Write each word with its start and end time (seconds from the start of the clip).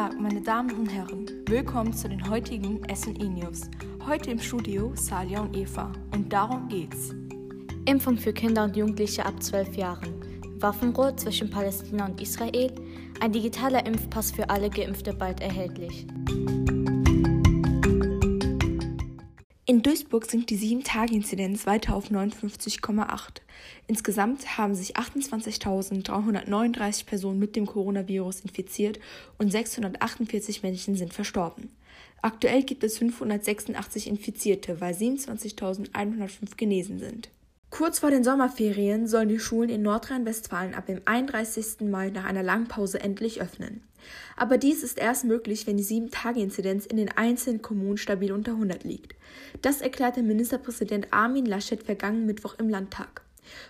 Tag, 0.00 0.18
meine 0.18 0.40
Damen 0.40 0.70
und 0.78 0.86
Herren. 0.86 1.26
Willkommen 1.46 1.92
zu 1.92 2.08
den 2.08 2.30
heutigen 2.30 2.80
SE 2.94 3.10
News. 3.10 3.68
Heute 4.06 4.30
im 4.30 4.38
Studio 4.38 4.92
Salia 4.94 5.42
und 5.42 5.54
Eva. 5.54 5.92
Und 6.14 6.32
darum 6.32 6.68
geht's. 6.70 7.10
Impfung 7.84 8.16
für 8.16 8.32
Kinder 8.32 8.64
und 8.64 8.74
Jugendliche 8.74 9.26
ab 9.26 9.42
12 9.42 9.76
Jahren. 9.76 10.14
Waffenruhe 10.58 11.14
zwischen 11.16 11.50
Palästina 11.50 12.06
und 12.06 12.18
Israel. 12.18 12.72
Ein 13.20 13.32
digitaler 13.32 13.84
Impfpass 13.84 14.30
für 14.30 14.48
alle 14.48 14.70
Geimpfte 14.70 15.12
bald 15.12 15.42
erhältlich. 15.42 16.06
Duisburg 20.00 20.30
sinkt 20.30 20.48
die 20.48 20.56
7-Tage-Inzidenz 20.56 21.66
weiter 21.66 21.94
auf 21.94 22.10
59,8. 22.10 23.42
Insgesamt 23.86 24.56
haben 24.56 24.74
sich 24.74 24.96
28.339 24.96 27.04
Personen 27.04 27.38
mit 27.38 27.54
dem 27.54 27.66
Coronavirus 27.66 28.40
infiziert 28.40 28.98
und 29.36 29.52
648 29.52 30.62
Menschen 30.62 30.96
sind 30.96 31.12
verstorben. 31.12 31.68
Aktuell 32.22 32.62
gibt 32.62 32.82
es 32.82 32.96
586 32.96 34.06
Infizierte, 34.06 34.80
weil 34.80 34.94
27.105 34.94 36.56
genesen 36.56 36.98
sind. 36.98 37.28
Kurz 37.70 38.00
vor 38.00 38.10
den 38.10 38.24
Sommerferien 38.24 39.06
sollen 39.06 39.28
die 39.28 39.38
Schulen 39.38 39.70
in 39.70 39.82
Nordrhein-Westfalen 39.82 40.74
ab 40.74 40.86
dem 40.86 41.00
31. 41.04 41.82
Mai 41.82 42.10
nach 42.10 42.24
einer 42.24 42.42
langen 42.42 42.66
Pause 42.66 43.00
endlich 43.00 43.40
öffnen. 43.40 43.84
Aber 44.36 44.58
dies 44.58 44.82
ist 44.82 44.98
erst 44.98 45.24
möglich, 45.24 45.68
wenn 45.68 45.76
die 45.76 45.84
7-Tage-Inzidenz 45.84 46.84
in 46.84 46.96
den 46.96 47.16
einzelnen 47.16 47.62
Kommunen 47.62 47.96
stabil 47.96 48.32
unter 48.32 48.52
100 48.52 48.82
liegt. 48.82 49.14
Das 49.62 49.80
erklärte 49.82 50.22
Ministerpräsident 50.22 51.12
Armin 51.12 51.46
Laschet 51.46 51.80
vergangenen 51.82 52.26
Mittwoch 52.26 52.56
im 52.58 52.68
Landtag. 52.68 53.22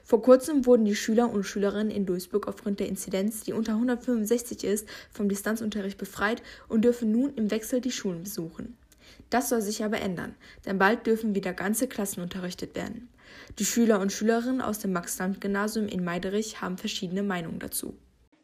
Vor 0.03 0.23
kurzem 0.23 0.65
wurden 0.65 0.87
die 0.87 0.97
Schüler 0.97 1.31
und 1.31 1.45
Schülerinnen 1.45 1.91
in 1.91 2.07
Duisburg 2.07 2.49
aufgrund 2.49 2.81
der 2.81 2.89
Inzidenz, 2.89 3.43
die 3.43 3.53
unter 3.53 3.73
165 3.73 4.65
ist, 4.65 4.89
vom 5.13 5.29
Distanzunterricht 5.29 5.99
befreit 5.99 6.43
und 6.69 6.87
dürfen 6.87 7.13
nun 7.13 7.35
im 7.35 7.51
Wechsel 7.51 7.83
die 7.83 7.93
Schulen 7.93 8.23
besuchen. 8.23 8.79
Das 9.29 9.51
soll 9.51 9.61
sich 9.61 9.85
aber 9.85 10.01
ändern, 10.01 10.35
denn 10.65 10.79
bald 10.79 11.07
dürfen 11.07 11.35
wieder 11.35 11.53
ganze 11.53 11.87
Klassen 11.87 12.23
unterrichtet 12.23 12.75
werden. 12.75 13.10
Die 13.59 13.65
Schüler 13.65 14.01
und 14.01 14.13
Schülerinnen 14.13 14.61
aus 14.61 14.79
dem 14.79 14.93
Max-Land-Gymnasium 14.93 15.89
in 15.89 16.05
Meiderich 16.05 16.61
haben 16.61 16.79
verschiedene 16.79 17.23
Meinungen 17.23 17.59
dazu. 17.59 17.97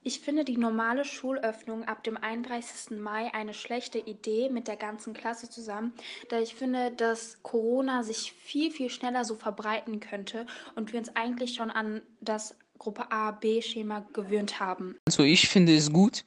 Ich 0.06 0.20
finde 0.20 0.44
die 0.44 0.56
normale 0.56 1.04
Schulöffnung 1.04 1.82
ab 1.82 2.04
dem 2.04 2.16
31. 2.16 2.96
Mai 2.96 3.34
eine 3.34 3.52
schlechte 3.52 3.98
Idee 3.98 4.48
mit 4.50 4.68
der 4.68 4.76
ganzen 4.76 5.14
Klasse 5.14 5.50
zusammen, 5.50 5.94
da 6.28 6.38
ich 6.38 6.54
finde, 6.54 6.92
dass 6.92 7.42
Corona 7.42 8.04
sich 8.04 8.32
viel, 8.32 8.70
viel 8.70 8.88
schneller 8.88 9.24
so 9.24 9.34
verbreiten 9.34 9.98
könnte 9.98 10.46
und 10.76 10.92
wir 10.92 11.00
uns 11.00 11.16
eigentlich 11.16 11.54
schon 11.54 11.72
an 11.72 12.02
das 12.20 12.54
Gruppe 12.78 13.10
A-B-Schema 13.10 14.06
gewöhnt 14.12 14.60
haben. 14.60 14.94
Also 15.06 15.24
ich 15.24 15.48
finde 15.48 15.74
es 15.74 15.92
gut, 15.92 16.24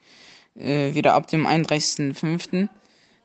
äh, 0.55 0.93
wieder 0.93 1.13
ab 1.13 1.27
dem 1.27 1.47
31.05. 1.47 2.67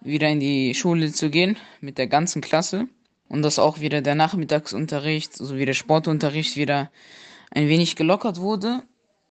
wieder 0.02 0.28
in 0.28 0.38
die 0.38 0.72
Schule 0.76 1.10
zu 1.10 1.30
gehen 1.30 1.56
mit 1.80 1.98
der 1.98 2.06
ganzen 2.06 2.40
Klasse 2.40 2.86
und 3.28 3.42
dass 3.42 3.58
auch 3.58 3.80
wieder 3.80 4.00
der 4.00 4.14
Nachmittagsunterricht 4.14 5.34
sowie 5.34 5.66
der 5.66 5.74
Sportunterricht 5.74 6.56
wieder 6.56 6.90
ein 7.50 7.68
wenig 7.68 7.96
gelockert 7.96 8.40
wurde 8.40 8.82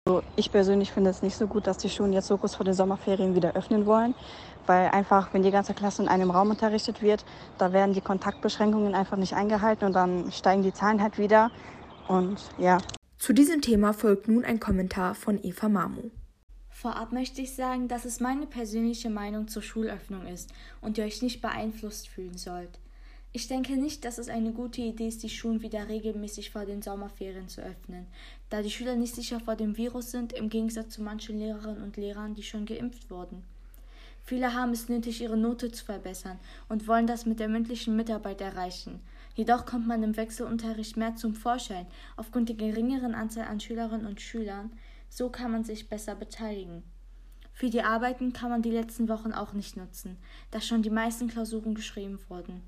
also 0.04 0.24
ich 0.34 0.50
persönlich 0.50 0.90
finde 0.90 1.10
es 1.10 1.22
nicht 1.22 1.36
so 1.36 1.46
gut, 1.46 1.68
dass 1.68 1.78
die 1.78 1.88
Schulen 1.88 2.12
jetzt 2.12 2.26
so 2.26 2.36
kurz 2.36 2.56
vor 2.56 2.64
den 2.64 2.74
Sommerferien 2.74 3.36
wieder 3.36 3.54
öffnen 3.54 3.86
wollen, 3.86 4.16
weil 4.66 4.88
einfach, 4.88 5.32
wenn 5.32 5.44
die 5.44 5.52
ganze 5.52 5.74
Klasse 5.74 6.02
in 6.02 6.08
einem 6.08 6.32
Raum 6.32 6.50
unterrichtet 6.50 7.02
wird, 7.02 7.24
da 7.56 7.72
werden 7.72 7.94
die 7.94 8.00
Kontaktbeschränkungen 8.00 8.96
einfach 8.96 9.16
nicht 9.16 9.34
eingehalten 9.34 9.84
und 9.84 9.92
dann 9.92 10.32
steigen 10.32 10.64
die 10.64 10.72
Zahlen 10.72 11.00
halt 11.00 11.18
wieder 11.18 11.52
und 12.08 12.40
ja. 12.58 12.78
Zu 13.16 13.32
diesem 13.32 13.60
Thema 13.60 13.92
folgt 13.92 14.26
nun 14.26 14.44
ein 14.44 14.58
Kommentar 14.58 15.14
von 15.14 15.38
Eva 15.40 15.68
Mamu. 15.68 16.10
Vorab 16.68 17.12
möchte 17.12 17.40
ich 17.40 17.54
sagen, 17.54 17.86
dass 17.86 18.04
es 18.04 18.18
meine 18.18 18.46
persönliche 18.46 19.08
Meinung 19.08 19.46
zur 19.46 19.62
Schulöffnung 19.62 20.26
ist 20.26 20.50
und 20.80 20.98
ihr 20.98 21.04
euch 21.04 21.22
nicht 21.22 21.40
beeinflusst 21.40 22.08
fühlen 22.08 22.36
sollt. 22.36 22.80
Ich 23.34 23.48
denke 23.48 23.78
nicht, 23.78 24.04
dass 24.04 24.18
es 24.18 24.28
eine 24.28 24.52
gute 24.52 24.82
Idee 24.82 25.08
ist, 25.08 25.22
die 25.22 25.30
Schulen 25.30 25.62
wieder 25.62 25.88
regelmäßig 25.88 26.50
vor 26.50 26.66
den 26.66 26.82
Sommerferien 26.82 27.48
zu 27.48 27.62
öffnen, 27.62 28.06
da 28.50 28.60
die 28.60 28.70
Schüler 28.70 28.94
nicht 28.94 29.14
sicher 29.14 29.40
vor 29.40 29.56
dem 29.56 29.78
Virus 29.78 30.10
sind, 30.10 30.34
im 30.34 30.50
Gegensatz 30.50 30.90
zu 30.90 31.02
manchen 31.02 31.38
Lehrerinnen 31.38 31.82
und 31.82 31.96
Lehrern, 31.96 32.34
die 32.34 32.42
schon 32.42 32.66
geimpft 32.66 33.10
wurden. 33.10 33.42
Viele 34.22 34.52
haben 34.52 34.72
es 34.72 34.90
nötig, 34.90 35.22
ihre 35.22 35.38
Note 35.38 35.72
zu 35.72 35.82
verbessern 35.82 36.38
und 36.68 36.86
wollen 36.86 37.06
das 37.06 37.24
mit 37.24 37.40
der 37.40 37.48
mündlichen 37.48 37.96
Mitarbeit 37.96 38.42
erreichen. 38.42 39.00
Jedoch 39.34 39.64
kommt 39.64 39.86
man 39.86 40.02
im 40.02 40.14
Wechselunterricht 40.14 40.98
mehr 40.98 41.16
zum 41.16 41.34
Vorschein 41.34 41.86
aufgrund 42.18 42.50
der 42.50 42.56
geringeren 42.56 43.14
Anzahl 43.14 43.46
an 43.46 43.60
Schülerinnen 43.60 44.06
und 44.06 44.20
Schülern. 44.20 44.70
So 45.08 45.30
kann 45.30 45.50
man 45.50 45.64
sich 45.64 45.88
besser 45.88 46.14
beteiligen. 46.14 46.82
Für 47.54 47.70
die 47.70 47.82
Arbeiten 47.82 48.34
kann 48.34 48.50
man 48.50 48.60
die 48.60 48.70
letzten 48.70 49.08
Wochen 49.08 49.32
auch 49.32 49.54
nicht 49.54 49.78
nutzen, 49.78 50.18
da 50.50 50.60
schon 50.60 50.82
die 50.82 50.90
meisten 50.90 51.28
Klausuren 51.28 51.74
geschrieben 51.74 52.18
wurden. 52.28 52.62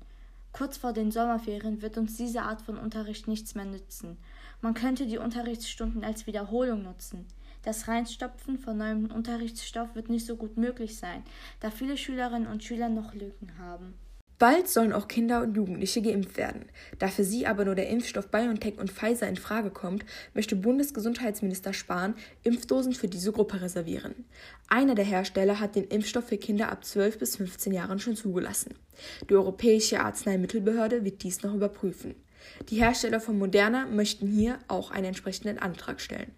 Kurz 0.57 0.77
vor 0.77 0.93
den 0.93 1.11
Sommerferien 1.11 1.81
wird 1.81 1.97
uns 1.97 2.15
diese 2.15 2.43
Art 2.43 2.61
von 2.61 2.77
Unterricht 2.77 3.27
nichts 3.27 3.55
mehr 3.55 3.65
nützen. 3.65 4.15
Man 4.61 4.73
könnte 4.73 5.05
die 5.05 5.17
Unterrichtsstunden 5.17 6.05
als 6.05 6.27
Wiederholung 6.27 6.81
nutzen. 6.81 7.25
Das 7.63 7.89
Reinstopfen 7.89 8.57
von 8.57 8.77
neuem 8.77 9.11
Unterrichtsstoff 9.11 9.95
wird 9.95 10.07
nicht 10.07 10.25
so 10.25 10.37
gut 10.37 10.55
möglich 10.55 10.97
sein, 10.97 11.25
da 11.59 11.71
viele 11.71 11.97
Schülerinnen 11.97 12.47
und 12.47 12.63
Schüler 12.63 12.87
noch 12.87 13.13
Lücken 13.13 13.57
haben. 13.59 13.95
Bald 14.37 14.67
sollen 14.67 14.91
auch 14.91 15.07
Kinder 15.07 15.41
und 15.41 15.55
Jugendliche 15.55 16.01
geimpft 16.01 16.35
werden. 16.35 16.65
Da 16.99 17.07
für 17.07 17.23
sie 17.23 17.47
aber 17.47 17.63
nur 17.63 17.75
der 17.75 17.89
Impfstoff 17.89 18.27
BioNTech 18.27 18.77
und 18.77 18.91
Pfizer 18.91 19.29
in 19.29 19.37
Frage 19.37 19.69
kommt, 19.69 20.05
möchte 20.33 20.57
Bundesgesundheitsminister 20.57 21.73
Spahn 21.73 22.15
Impfdosen 22.43 22.93
für 22.93 23.07
diese 23.07 23.31
Gruppe 23.31 23.61
reservieren. 23.61 24.25
Einer 24.67 24.95
der 24.95 25.05
Hersteller 25.05 25.59
hat 25.61 25.75
den 25.75 25.85
Impfstoff 25.85 26.27
für 26.27 26.37
Kinder 26.37 26.69
ab 26.69 26.83
12 26.83 27.19
bis 27.19 27.37
15 27.37 27.71
Jahren 27.71 27.99
schon 27.99 28.17
zugelassen. 28.17 28.75
Die 29.29 29.35
Europäische 29.35 30.01
Arzneimittelbehörde 30.01 31.05
wird 31.05 31.23
dies 31.23 31.41
noch 31.41 31.53
überprüfen. 31.53 32.15
Die 32.69 32.77
Hersteller 32.77 33.21
von 33.21 33.37
Moderna 33.37 33.85
möchten 33.85 34.27
hier 34.27 34.59
auch 34.67 34.91
einen 34.91 35.07
entsprechenden 35.07 35.59
Antrag 35.59 36.01
stellen. 36.01 36.31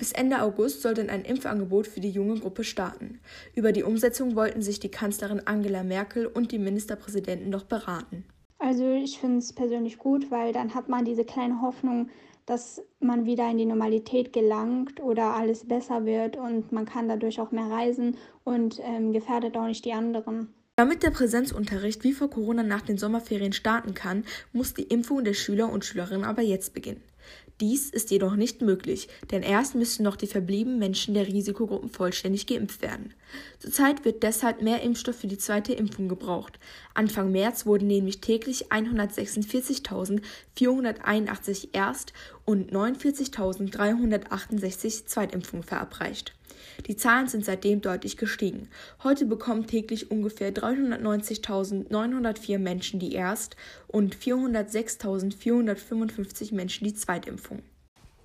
Bis 0.00 0.12
Ende 0.12 0.40
August 0.40 0.80
soll 0.80 0.94
dann 0.94 1.10
ein 1.10 1.26
Impfangebot 1.26 1.86
für 1.86 2.00
die 2.00 2.08
junge 2.08 2.40
Gruppe 2.40 2.64
starten. 2.64 3.20
Über 3.54 3.70
die 3.70 3.82
Umsetzung 3.82 4.34
wollten 4.34 4.62
sich 4.62 4.80
die 4.80 4.90
Kanzlerin 4.90 5.42
Angela 5.44 5.82
Merkel 5.82 6.26
und 6.26 6.52
die 6.52 6.58
Ministerpräsidenten 6.58 7.50
noch 7.50 7.64
beraten. 7.64 8.24
Also 8.58 8.90
ich 8.92 9.18
finde 9.18 9.40
es 9.40 9.52
persönlich 9.52 9.98
gut, 9.98 10.30
weil 10.30 10.54
dann 10.54 10.74
hat 10.74 10.88
man 10.88 11.04
diese 11.04 11.26
kleine 11.26 11.60
Hoffnung, 11.60 12.08
dass 12.46 12.82
man 12.98 13.26
wieder 13.26 13.50
in 13.50 13.58
die 13.58 13.66
Normalität 13.66 14.32
gelangt 14.32 15.00
oder 15.00 15.34
alles 15.34 15.68
besser 15.68 16.06
wird 16.06 16.38
und 16.38 16.72
man 16.72 16.86
kann 16.86 17.06
dadurch 17.06 17.38
auch 17.38 17.50
mehr 17.50 17.70
reisen 17.70 18.16
und 18.42 18.80
ähm, 18.82 19.12
gefährdet 19.12 19.54
auch 19.58 19.66
nicht 19.66 19.84
die 19.84 19.92
anderen. 19.92 20.48
Damit 20.76 21.02
der 21.02 21.10
Präsenzunterricht 21.10 22.04
wie 22.04 22.14
vor 22.14 22.30
Corona 22.30 22.62
nach 22.62 22.80
den 22.80 22.96
Sommerferien 22.96 23.52
starten 23.52 23.92
kann, 23.92 24.24
muss 24.54 24.72
die 24.72 24.84
Impfung 24.84 25.24
der 25.24 25.34
Schüler 25.34 25.70
und 25.70 25.84
Schülerinnen 25.84 26.24
aber 26.24 26.40
jetzt 26.40 26.72
beginnen. 26.72 27.02
Dies 27.60 27.90
ist 27.90 28.10
jedoch 28.10 28.36
nicht 28.36 28.62
möglich, 28.62 29.08
denn 29.30 29.42
erst 29.42 29.74
müssen 29.74 30.02
noch 30.02 30.16
die 30.16 30.26
verbliebenen 30.26 30.78
Menschen 30.78 31.12
der 31.12 31.26
Risikogruppen 31.26 31.90
vollständig 31.90 32.46
geimpft 32.46 32.80
werden. 32.80 33.12
Zurzeit 33.58 34.06
wird 34.06 34.22
deshalb 34.22 34.62
mehr 34.62 34.80
Impfstoff 34.80 35.16
für 35.16 35.26
die 35.26 35.36
zweite 35.36 35.74
Impfung 35.74 36.08
gebraucht. 36.08 36.58
Anfang 36.94 37.32
März 37.32 37.66
wurden 37.66 37.86
nämlich 37.86 38.22
täglich 38.22 38.72
146.481 38.72 41.68
Erst- 41.72 42.14
und 42.46 42.72
49.368 42.72 45.04
Zweitimpfungen 45.04 45.64
verabreicht. 45.64 46.32
Die 46.86 46.96
Zahlen 46.96 47.28
sind 47.28 47.44
seitdem 47.44 47.80
deutlich 47.80 48.16
gestiegen. 48.16 48.68
Heute 49.02 49.26
bekommen 49.26 49.66
täglich 49.66 50.08
ungefähr 50.10 50.54
390.904 50.54 52.58
Menschen 52.58 53.00
die 53.00 53.14
Erst- 53.14 53.56
und 53.86 54.16
406.455 54.16 56.54
Menschen 56.54 56.86
die 56.86 56.94
Zweitimpfung. 56.94 57.62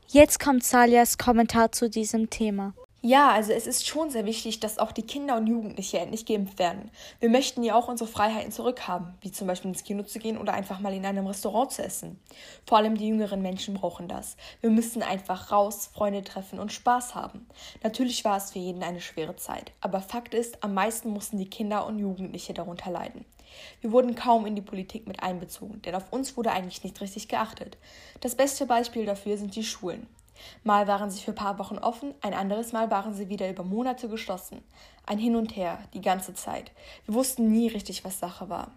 Jetzt 0.07 0.39
kommt 0.39 0.63
Salias 0.63 1.17
Kommentar 1.17 1.71
zu 1.71 1.89
diesem 1.89 2.29
Thema. 2.29 2.75
Ja, 3.07 3.29
also 3.29 3.51
es 3.51 3.67
ist 3.67 3.85
schon 3.85 4.09
sehr 4.09 4.25
wichtig, 4.25 4.59
dass 4.61 4.79
auch 4.79 4.91
die 4.91 5.03
Kinder 5.03 5.37
und 5.37 5.45
Jugendliche 5.45 5.99
endlich 5.99 6.25
geimpft 6.25 6.57
werden. 6.57 6.89
Wir 7.19 7.29
möchten 7.29 7.61
ja 7.61 7.75
auch 7.75 7.87
unsere 7.87 8.09
Freiheiten 8.09 8.51
zurückhaben, 8.51 9.13
wie 9.21 9.31
zum 9.31 9.45
Beispiel 9.45 9.69
ins 9.69 9.83
Kino 9.83 10.01
zu 10.01 10.17
gehen 10.17 10.39
oder 10.39 10.53
einfach 10.53 10.79
mal 10.79 10.91
in 10.91 11.05
einem 11.05 11.27
Restaurant 11.27 11.71
zu 11.71 11.83
essen. 11.83 12.19
Vor 12.65 12.79
allem 12.79 12.97
die 12.97 13.07
jüngeren 13.07 13.43
Menschen 13.43 13.75
brauchen 13.75 14.07
das. 14.07 14.37
Wir 14.59 14.71
müssen 14.71 15.03
einfach 15.03 15.51
raus, 15.51 15.91
Freunde 15.93 16.23
treffen 16.23 16.57
und 16.57 16.73
Spaß 16.73 17.13
haben. 17.13 17.45
Natürlich 17.83 18.25
war 18.25 18.37
es 18.37 18.49
für 18.49 18.57
jeden 18.57 18.81
eine 18.81 19.01
schwere 19.01 19.35
Zeit, 19.35 19.71
aber 19.81 20.01
Fakt 20.01 20.33
ist, 20.33 20.63
am 20.63 20.73
meisten 20.73 21.11
mussten 21.11 21.37
die 21.37 21.47
Kinder 21.47 21.85
und 21.85 21.99
Jugendliche 21.99 22.55
darunter 22.55 22.89
leiden. 22.89 23.23
Wir 23.81 23.91
wurden 23.91 24.15
kaum 24.15 24.47
in 24.47 24.55
die 24.55 24.63
Politik 24.63 25.05
mit 25.05 25.21
einbezogen, 25.21 25.79
denn 25.83 25.93
auf 25.93 26.11
uns 26.11 26.37
wurde 26.37 26.53
eigentlich 26.53 26.83
nicht 26.83 26.99
richtig 27.01 27.27
geachtet. 27.27 27.77
Das 28.21 28.33
beste 28.33 28.65
Beispiel 28.65 29.05
dafür 29.05 29.37
sind 29.37 29.55
die 29.55 29.63
Schulen. 29.63 30.07
Mal 30.63 30.87
waren 30.87 31.09
sie 31.09 31.21
für 31.21 31.31
ein 31.31 31.35
paar 31.35 31.59
Wochen 31.59 31.77
offen, 31.77 32.13
ein 32.21 32.33
anderes 32.33 32.73
Mal 32.73 32.91
waren 32.91 33.13
sie 33.13 33.29
wieder 33.29 33.49
über 33.49 33.63
Monate 33.63 34.09
geschlossen. 34.09 34.63
Ein 35.05 35.17
Hin 35.17 35.35
und 35.35 35.55
Her, 35.55 35.79
die 35.93 36.01
ganze 36.01 36.33
Zeit. 36.33 36.71
Wir 37.05 37.15
wussten 37.15 37.51
nie 37.51 37.67
richtig, 37.67 38.03
was 38.05 38.19
Sache 38.19 38.49
war. 38.49 38.71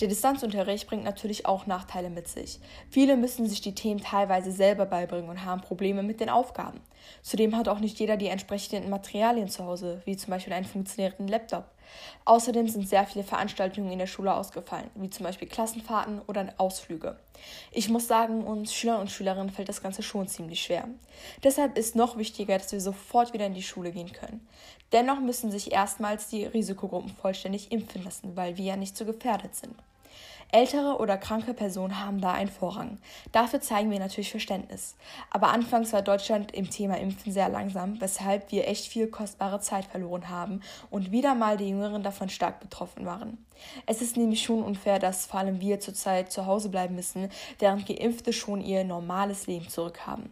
Der 0.00 0.08
Distanzunterricht 0.08 0.86
bringt 0.86 1.04
natürlich 1.04 1.46
auch 1.46 1.66
Nachteile 1.66 2.10
mit 2.10 2.28
sich. 2.28 2.60
Viele 2.90 3.16
müssen 3.16 3.48
sich 3.48 3.62
die 3.62 3.74
Themen 3.74 4.00
teilweise 4.00 4.52
selber 4.52 4.84
beibringen 4.84 5.30
und 5.30 5.44
haben 5.44 5.62
Probleme 5.62 6.02
mit 6.02 6.20
den 6.20 6.28
Aufgaben. 6.28 6.80
Zudem 7.22 7.56
hat 7.56 7.68
auch 7.68 7.78
nicht 7.78 7.98
jeder 7.98 8.18
die 8.18 8.26
entsprechenden 8.26 8.90
Materialien 8.90 9.48
zu 9.48 9.64
Hause, 9.64 10.02
wie 10.04 10.16
zum 10.16 10.32
Beispiel 10.32 10.52
einen 10.52 10.66
funktionierenden 10.66 11.28
Laptop. 11.28 11.64
Außerdem 12.24 12.68
sind 12.68 12.88
sehr 12.88 13.06
viele 13.06 13.24
Veranstaltungen 13.24 13.92
in 13.92 13.98
der 13.98 14.06
Schule 14.06 14.34
ausgefallen, 14.34 14.90
wie 14.94 15.10
zum 15.10 15.24
Beispiel 15.24 15.48
Klassenfahrten 15.48 16.20
oder 16.26 16.52
Ausflüge. 16.58 17.18
Ich 17.70 17.88
muss 17.88 18.08
sagen, 18.08 18.44
uns 18.44 18.74
Schülern 18.74 19.00
und 19.00 19.10
Schülerinnen 19.10 19.50
fällt 19.50 19.68
das 19.68 19.82
Ganze 19.82 20.02
schon 20.02 20.28
ziemlich 20.28 20.62
schwer. 20.62 20.88
Deshalb 21.44 21.76
ist 21.76 21.96
noch 21.96 22.16
wichtiger, 22.16 22.58
dass 22.58 22.72
wir 22.72 22.80
sofort 22.80 23.32
wieder 23.32 23.46
in 23.46 23.54
die 23.54 23.62
Schule 23.62 23.92
gehen 23.92 24.12
können. 24.12 24.46
Dennoch 24.92 25.20
müssen 25.20 25.50
sich 25.50 25.72
erstmals 25.72 26.28
die 26.28 26.44
Risikogruppen 26.44 27.10
vollständig 27.10 27.72
impfen 27.72 28.04
lassen, 28.04 28.36
weil 28.36 28.56
wir 28.56 28.64
ja 28.64 28.76
nicht 28.76 28.96
so 28.96 29.04
gefährdet 29.04 29.54
sind. 29.54 29.74
Ältere 30.52 30.98
oder 30.98 31.18
kranke 31.18 31.54
Personen 31.54 32.04
haben 32.04 32.20
da 32.20 32.32
einen 32.32 32.50
Vorrang. 32.50 32.98
Dafür 33.32 33.60
zeigen 33.60 33.90
wir 33.90 33.98
natürlich 33.98 34.30
Verständnis. 34.30 34.96
Aber 35.30 35.48
anfangs 35.48 35.92
war 35.92 36.02
Deutschland 36.02 36.52
im 36.52 36.70
Thema 36.70 36.98
Impfen 36.98 37.32
sehr 37.32 37.48
langsam, 37.48 38.00
weshalb 38.00 38.52
wir 38.52 38.68
echt 38.68 38.86
viel 38.86 39.08
kostbare 39.08 39.60
Zeit 39.60 39.84
verloren 39.86 40.30
haben 40.30 40.60
und 40.90 41.10
wieder 41.10 41.34
mal 41.34 41.56
die 41.56 41.68
Jüngeren 41.68 42.02
davon 42.02 42.28
stark 42.28 42.60
betroffen 42.60 43.06
waren. 43.06 43.44
Es 43.86 44.02
ist 44.02 44.16
nämlich 44.16 44.42
schon 44.42 44.62
unfair, 44.62 44.98
dass 44.98 45.26
vor 45.26 45.40
allem 45.40 45.60
wir 45.60 45.80
zurzeit 45.80 46.30
zu 46.30 46.46
Hause 46.46 46.68
bleiben 46.68 46.94
müssen, 46.94 47.30
während 47.58 47.86
Geimpfte 47.86 48.32
schon 48.32 48.60
ihr 48.60 48.84
normales 48.84 49.46
Leben 49.46 49.68
zurückhaben. 49.68 50.30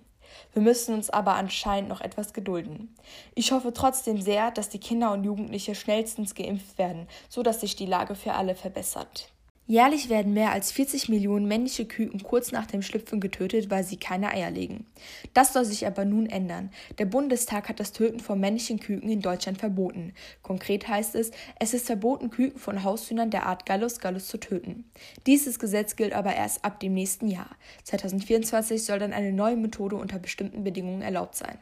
Wir 0.53 0.63
müssen 0.63 0.95
uns 0.95 1.11
aber 1.11 1.35
anscheinend 1.35 1.89
noch 1.89 2.01
etwas 2.01 2.33
gedulden. 2.33 2.95
Ich 3.35 3.53
hoffe 3.53 3.73
trotzdem 3.73 4.21
sehr, 4.21 4.51
dass 4.51 4.69
die 4.69 4.81
Kinder 4.81 5.13
und 5.13 5.25
Jugendliche 5.25 5.75
schnellstens 5.75 6.35
geimpft 6.35 6.79
werden, 6.79 7.09
so 7.29 7.43
dass 7.43 7.61
sich 7.61 7.77
die 7.77 7.87
Lage 7.87 8.15
für 8.15 8.35
alle 8.35 8.55
verbessert. 8.55 9.34
Jährlich 9.67 10.11
werden 10.11 10.35
mehr 10.35 10.53
als 10.53 10.73
40 10.73 11.09
Millionen 11.09 11.49
männliche 11.49 11.87
Küken 11.87 12.23
kurz 12.23 12.53
nach 12.53 12.67
dem 12.67 12.83
Schlüpfen 12.83 13.19
getötet, 13.19 13.71
weil 13.71 13.83
sie 13.83 13.97
keine 13.97 14.31
Eier 14.31 14.51
legen. 14.51 14.85
Das 15.33 15.55
soll 15.55 15.65
sich 15.65 15.87
aber 15.87 16.05
nun 16.05 16.27
ändern. 16.27 16.71
Der 16.99 17.07
Bundestag 17.07 17.71
hat 17.71 17.81
das 17.81 17.93
Töten 17.93 18.21
von 18.21 18.39
männlichen 18.39 18.79
Küken 18.79 19.09
in 19.09 19.23
Deutschland 19.23 19.57
verboten. 19.57 20.13
Konkret 20.43 20.87
heißt 20.87 21.15
es, 21.15 21.31
es 21.59 21.73
ist 21.73 21.87
verboten, 21.87 22.29
Küken 22.29 22.61
von 22.61 22.85
Haushühnern 22.85 23.31
der 23.31 23.47
Art 23.47 23.65
Gallus 23.65 24.01
gallus 24.01 24.27
zu 24.29 24.37
töten. 24.37 24.85
Dieses 25.27 25.59
Gesetz 25.59 25.97
gilt 25.97 26.13
aber 26.13 26.35
erst 26.35 26.63
ab 26.63 26.79
dem 26.81 26.93
nächsten 26.93 27.29
Jahr. 27.29 27.49
2024 27.85 28.85
soll 28.85 28.99
dann 28.99 29.15
eine 29.15 29.33
neue 29.33 29.57
Methode 29.57 29.97
unter 29.97 30.19
bestimmten 30.19 30.63
Bedingungen 30.63 31.01
erlaubt 31.01 31.37
sein. 31.37 31.59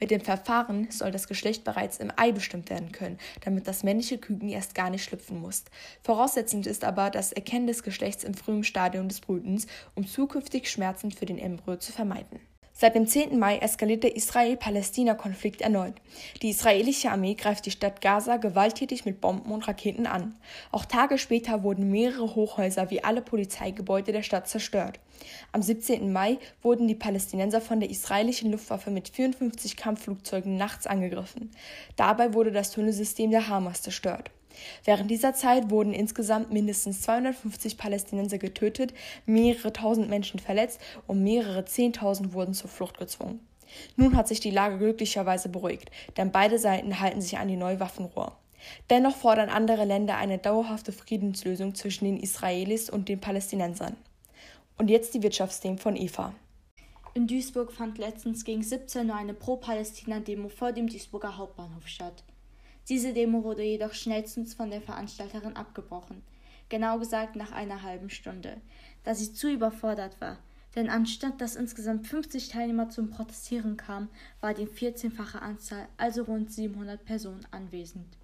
Mit 0.00 0.10
dem 0.10 0.20
Verfahren 0.20 0.90
soll 0.90 1.10
das 1.10 1.28
Geschlecht 1.28 1.64
bereits 1.64 1.98
im 1.98 2.12
Ei 2.16 2.32
bestimmt 2.32 2.70
werden 2.70 2.92
können, 2.92 3.18
damit 3.44 3.66
das 3.66 3.82
männliche 3.82 4.18
Küken 4.18 4.48
erst 4.48 4.74
gar 4.74 4.90
nicht 4.90 5.04
schlüpfen 5.04 5.40
muss. 5.40 5.64
Voraussetzend 6.02 6.66
ist 6.66 6.84
aber 6.84 7.10
das 7.10 7.32
Erkennen 7.32 7.66
des 7.66 7.82
Geschlechts 7.82 8.24
im 8.24 8.34
frühen 8.34 8.64
Stadium 8.64 9.08
des 9.08 9.20
Brütens, 9.20 9.66
um 9.94 10.06
zukünftig 10.06 10.70
Schmerzen 10.70 11.10
für 11.10 11.26
den 11.26 11.38
Embryo 11.38 11.76
zu 11.76 11.92
vermeiden. 11.92 12.40
Seit 12.76 12.96
dem 12.96 13.06
10. 13.06 13.38
Mai 13.38 13.58
eskaliert 13.58 14.02
der 14.02 14.16
Israel-Palästina-Konflikt 14.16 15.60
erneut. 15.60 15.94
Die 16.42 16.50
israelische 16.50 17.08
Armee 17.08 17.34
greift 17.34 17.66
die 17.66 17.70
Stadt 17.70 18.00
Gaza 18.00 18.36
gewalttätig 18.36 19.04
mit 19.04 19.20
Bomben 19.20 19.52
und 19.52 19.68
Raketen 19.68 20.08
an. 20.08 20.34
Auch 20.72 20.84
Tage 20.84 21.16
später 21.16 21.62
wurden 21.62 21.92
mehrere 21.92 22.34
Hochhäuser 22.34 22.90
wie 22.90 23.04
alle 23.04 23.22
Polizeigebäude 23.22 24.10
der 24.10 24.24
Stadt 24.24 24.48
zerstört. 24.48 24.98
Am 25.52 25.62
17. 25.62 26.12
Mai 26.12 26.38
wurden 26.62 26.88
die 26.88 26.96
Palästinenser 26.96 27.60
von 27.60 27.78
der 27.78 27.90
israelischen 27.90 28.50
Luftwaffe 28.50 28.90
mit 28.90 29.08
54 29.08 29.76
Kampfflugzeugen 29.76 30.56
nachts 30.56 30.88
angegriffen. 30.88 31.52
Dabei 31.94 32.34
wurde 32.34 32.50
das 32.50 32.72
Tunnelsystem 32.72 33.30
der 33.30 33.46
Hamas 33.46 33.82
zerstört. 33.82 34.32
Während 34.84 35.10
dieser 35.10 35.34
Zeit 35.34 35.70
wurden 35.70 35.92
insgesamt 35.92 36.52
mindestens 36.52 37.02
250 37.02 37.78
Palästinenser 37.78 38.38
getötet, 38.38 38.94
mehrere 39.26 39.72
tausend 39.72 40.08
Menschen 40.08 40.40
verletzt 40.40 40.80
und 41.06 41.22
mehrere 41.22 41.64
Zehntausend 41.64 42.32
wurden 42.32 42.54
zur 42.54 42.70
Flucht 42.70 42.98
gezwungen. 42.98 43.40
Nun 43.96 44.16
hat 44.16 44.28
sich 44.28 44.40
die 44.40 44.50
Lage 44.50 44.78
glücklicherweise 44.78 45.48
beruhigt, 45.48 45.90
denn 46.16 46.32
beide 46.32 46.58
Seiten 46.58 47.00
halten 47.00 47.20
sich 47.20 47.38
an 47.38 47.48
die 47.48 47.56
neue 47.56 47.80
Waffenruhe. 47.80 48.32
Dennoch 48.90 49.16
fordern 49.16 49.50
andere 49.50 49.84
Länder 49.84 50.16
eine 50.16 50.38
dauerhafte 50.38 50.92
Friedenslösung 50.92 51.74
zwischen 51.74 52.04
den 52.06 52.18
Israelis 52.18 52.88
und 52.88 53.08
den 53.08 53.20
Palästinensern. 53.20 53.96
Und 54.78 54.90
jetzt 54.90 55.14
die 55.14 55.22
Wirtschaftsthemen 55.22 55.78
von 55.78 55.96
Eva. 55.96 56.34
In 57.14 57.28
Duisburg 57.28 57.72
fand 57.72 57.98
letztens 57.98 58.44
gegen 58.44 58.62
17 58.62 59.08
Uhr 59.08 59.14
eine 59.14 59.34
Pro-Palästina-Demo 59.34 60.48
vor 60.48 60.72
dem 60.72 60.88
Duisburger 60.88 61.36
Hauptbahnhof 61.36 61.86
statt. 61.86 62.24
Diese 62.88 63.14
Demo 63.14 63.44
wurde 63.44 63.62
jedoch 63.62 63.94
schnellstens 63.94 64.54
von 64.54 64.70
der 64.70 64.82
Veranstalterin 64.82 65.56
abgebrochen, 65.56 66.22
genau 66.68 66.98
gesagt 66.98 67.34
nach 67.36 67.52
einer 67.52 67.82
halben 67.82 68.10
Stunde, 68.10 68.60
da 69.04 69.14
sie 69.14 69.32
zu 69.32 69.50
überfordert 69.50 70.20
war. 70.20 70.38
Denn 70.74 70.90
anstatt 70.90 71.40
dass 71.40 71.56
insgesamt 71.56 72.06
50 72.06 72.48
Teilnehmer 72.48 72.90
zum 72.90 73.10
Protestieren 73.10 73.76
kamen, 73.76 74.08
war 74.40 74.54
die 74.54 74.66
14-fache 74.66 75.38
Anzahl, 75.38 75.88
also 75.96 76.24
rund 76.24 76.52
700 76.52 77.04
Personen, 77.04 77.46
anwesend. 77.52 78.18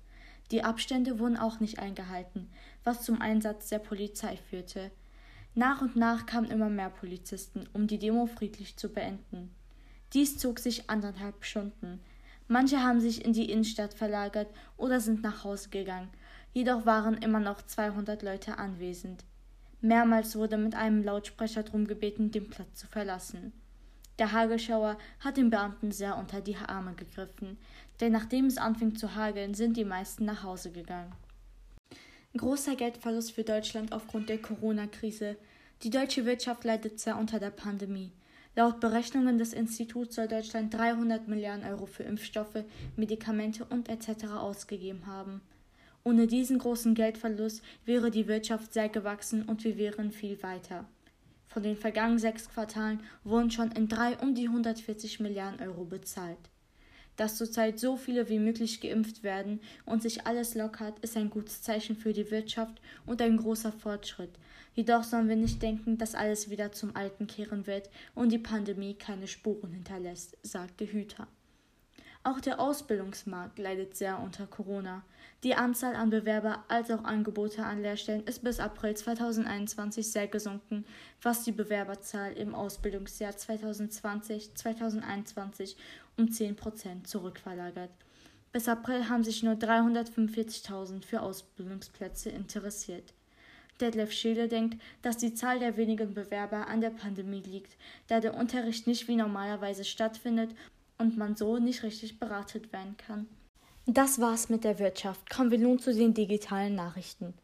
Die 0.51 0.65
Abstände 0.65 1.21
wurden 1.21 1.37
auch 1.37 1.61
nicht 1.61 1.79
eingehalten, 1.79 2.51
was 2.83 3.03
zum 3.03 3.21
Einsatz 3.21 3.69
der 3.69 3.79
Polizei 3.79 4.37
führte. 4.37 4.91
Nach 5.55 5.81
und 5.81 5.97
nach 5.97 6.27
kamen 6.27 6.51
immer 6.51 6.69
mehr 6.69 6.91
Polizisten, 6.91 7.69
um 7.73 7.87
die 7.87 7.99
Demo 7.99 8.27
friedlich 8.27 8.77
zu 8.77 8.89
beenden. 8.89 9.55
Dies 10.13 10.39
zog 10.39 10.59
sich 10.59 10.91
anderthalb 10.91 11.45
Stunden. 11.45 12.01
Manche 12.53 12.83
haben 12.83 13.01
sich 13.01 13.25
in 13.25 13.33
die 13.33 13.49
Innenstadt 13.49 13.95
verlagert 13.95 14.49
oder 14.77 14.99
sind 14.99 15.23
nach 15.23 15.45
Hause 15.45 15.69
gegangen, 15.69 16.09
jedoch 16.53 16.85
waren 16.85 17.17
immer 17.19 17.39
noch 17.39 17.63
200 17.63 18.23
Leute 18.23 18.59
anwesend. 18.59 19.23
Mehrmals 19.81 20.35
wurde 20.35 20.57
mit 20.57 20.75
einem 20.75 21.05
Lautsprecher 21.05 21.63
darum 21.63 21.87
gebeten, 21.87 22.33
den 22.33 22.51
Platz 22.51 22.81
zu 22.81 22.89
verlassen. 22.89 23.53
Der 24.19 24.33
Hagelschauer 24.33 24.99
hat 25.21 25.37
den 25.37 25.51
Beamten 25.51 25.93
sehr 25.93 26.19
unter 26.19 26.41
die 26.41 26.57
Arme 26.57 26.95
gegriffen, 26.95 27.57
denn 28.01 28.11
nachdem 28.11 28.47
es 28.47 28.59
anfing 28.59 28.97
zu 28.97 29.15
hageln, 29.15 29.55
sind 29.55 29.77
die 29.77 29.85
meisten 29.85 30.25
nach 30.25 30.43
Hause 30.43 30.73
gegangen. 30.73 31.13
Großer 32.37 32.75
Geldverlust 32.75 33.31
für 33.31 33.45
Deutschland 33.45 33.93
aufgrund 33.93 34.29
der 34.29 34.43
Corona-Krise. 34.43 35.37
Die 35.85 35.91
deutsche 35.91 36.27
Wirtschaft 36.27 36.65
leidet 36.65 36.99
sehr 36.99 37.17
unter 37.17 37.39
der 37.39 37.51
Pandemie. 37.51 38.11
Laut 38.57 38.81
Berechnungen 38.81 39.39
des 39.39 39.53
Instituts 39.53 40.17
soll 40.17 40.27
Deutschland 40.27 40.75
300 40.75 41.29
Milliarden 41.29 41.65
Euro 41.65 41.87
für 41.87 42.03
Impfstoffe, 42.03 42.65
Medikamente 42.97 43.65
und 43.65 43.89
etc. 43.89 44.25
ausgegeben 44.33 45.07
haben. 45.07 45.41
Ohne 46.03 46.27
diesen 46.27 46.59
großen 46.59 46.95
Geldverlust 46.95 47.63
wäre 47.85 48.11
die 48.11 48.27
Wirtschaft 48.27 48.73
sehr 48.73 48.89
gewachsen 48.89 49.45
und 49.45 49.63
wir 49.65 49.77
wären 49.77 50.11
viel 50.11 50.43
weiter. 50.43 50.87
Von 51.47 51.63
den 51.63 51.77
vergangenen 51.77 52.19
sechs 52.19 52.49
Quartalen 52.49 53.01
wurden 53.23 53.51
schon 53.51 53.71
in 53.73 53.89
drei 53.89 54.17
um 54.19 54.35
die 54.35 54.47
140 54.47 55.21
Milliarden 55.21 55.61
Euro 55.61 55.85
bezahlt. 55.85 56.39
Dass 57.17 57.37
zurzeit 57.37 57.79
so 57.79 57.97
viele 57.97 58.29
wie 58.29 58.39
möglich 58.39 58.81
geimpft 58.81 59.23
werden 59.23 59.61
und 59.85 60.01
sich 60.03 60.27
alles 60.27 60.55
lockert, 60.55 60.99
ist 61.01 61.17
ein 61.17 61.29
gutes 61.29 61.61
Zeichen 61.61 61.97
für 61.97 62.13
die 62.13 62.31
Wirtschaft 62.31 62.81
und 63.05 63.21
ein 63.21 63.37
großer 63.37 63.73
Fortschritt, 63.73 64.31
Jedoch 64.75 65.05
sollen 65.05 65.29
wir 65.29 65.37
nicht 65.37 65.63
denken, 65.63 65.99
dass 65.99 66.15
alles 66.15 66.49
wieder 66.51 66.73
zum 66.73 66.97
Alten 66.97 67.27
kehren 67.27 67.67
wird 67.67 67.91
und 68.15 68.31
die 68.31 68.39
Pandemie 68.39 68.95
keine 68.95 69.27
Spuren 69.27 69.73
hinterlässt, 69.73 70.37
sagte 70.43 70.85
Hüter. 70.85 71.27
Auch 72.23 72.39
der 72.39 72.61
Ausbildungsmarkt 72.61 73.59
leidet 73.59 73.97
sehr 73.97 74.21
unter 74.21 74.47
Corona. 74.47 75.03
Die 75.43 75.55
Anzahl 75.55 75.97
an 75.97 76.11
Bewerber 76.11 76.63
als 76.69 76.91
auch 76.91 77.05
Angebote 77.05 77.65
an 77.65 77.81
Lehrstellen 77.81 78.27
ist 78.27 78.45
bis 78.45 78.61
April 78.61 78.95
2021 78.95 80.13
sehr 80.13 80.29
gesunken, 80.29 80.85
was 81.23 81.45
die 81.45 81.53
Bewerberzahl 81.53 82.35
im 82.35 82.55
Ausbildungsjahr 82.55 83.33
2020-2021 83.33 85.77
um 86.19 86.31
10 86.31 86.57
Prozent 86.57 87.09
zurückverlagert. 87.09 87.89
Bis 88.53 88.69
April 88.69 89.09
haben 89.09 89.25
sich 89.25 89.43
nur 89.43 89.55
345.000 89.55 91.07
für 91.07 91.23
Ausbildungsplätze 91.23 92.29
interessiert. 92.29 93.15
Detlef 93.81 94.13
Schede 94.13 94.49
denkt, 94.49 94.81
dass 95.03 95.17
die 95.17 95.35
Zahl 95.35 95.59
der 95.59 95.77
wenigen 95.77 96.15
Bewerber 96.15 96.69
an 96.69 96.81
der 96.81 96.91
Pandemie 96.91 97.43
liegt, 97.43 97.77
da 98.09 98.21
der 98.21 98.35
Unterricht 98.35 98.87
nicht 98.87 99.09
wie 99.09 99.17
normalerweise 99.17 99.85
stattfindet 99.85 100.55
und 100.99 101.17
man 101.17 101.37
so 101.37 101.59
nicht 101.59 101.83
richtig 101.83 102.19
beratet 102.19 102.73
werden 102.73 102.97
kann. 102.97 103.27
Das 103.87 104.21
war's 104.21 104.49
mit 104.49 104.65
der 104.65 104.79
Wirtschaft. 104.79 105.31
Kommen 105.31 105.51
wir 105.51 105.59
nun 105.59 105.79
zu 105.79 105.93
den 105.95 106.15
digitalen 106.15 106.75
Nachrichten. 106.75 107.35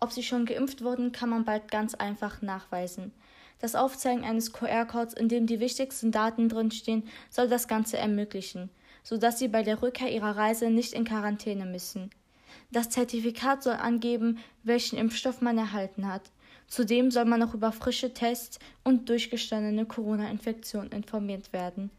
Ob 0.00 0.12
sie 0.12 0.22
schon 0.22 0.46
geimpft 0.46 0.82
wurden, 0.82 1.12
kann 1.12 1.28
man 1.28 1.44
bald 1.44 1.70
ganz 1.70 1.94
einfach 1.94 2.42
nachweisen. 2.42 3.12
Das 3.60 3.74
Aufzeigen 3.74 4.24
eines 4.24 4.52
QR-Codes, 4.52 5.14
in 5.14 5.28
dem 5.28 5.46
die 5.46 5.60
wichtigsten 5.60 6.10
Daten 6.10 6.48
drinstehen, 6.48 7.04
soll 7.30 7.48
das 7.48 7.68
Ganze 7.68 7.96
ermöglichen, 7.96 8.70
sodass 9.02 9.38
sie 9.38 9.48
bei 9.48 9.62
der 9.62 9.82
Rückkehr 9.82 10.10
ihrer 10.10 10.36
Reise 10.36 10.70
nicht 10.70 10.92
in 10.92 11.04
Quarantäne 11.04 11.64
müssen. 11.64 12.10
Das 12.74 12.90
Zertifikat 12.90 13.62
soll 13.62 13.74
angeben, 13.74 14.38
welchen 14.64 14.98
Impfstoff 14.98 15.40
man 15.40 15.56
erhalten 15.56 16.08
hat. 16.08 16.32
Zudem 16.66 17.12
soll 17.12 17.24
man 17.24 17.40
auch 17.44 17.54
über 17.54 17.70
frische 17.70 18.12
Tests 18.12 18.58
und 18.82 19.08
durchgestandene 19.08 19.86
Corona-Infektionen 19.86 20.90
informiert 20.90 21.52
werden. 21.52 21.90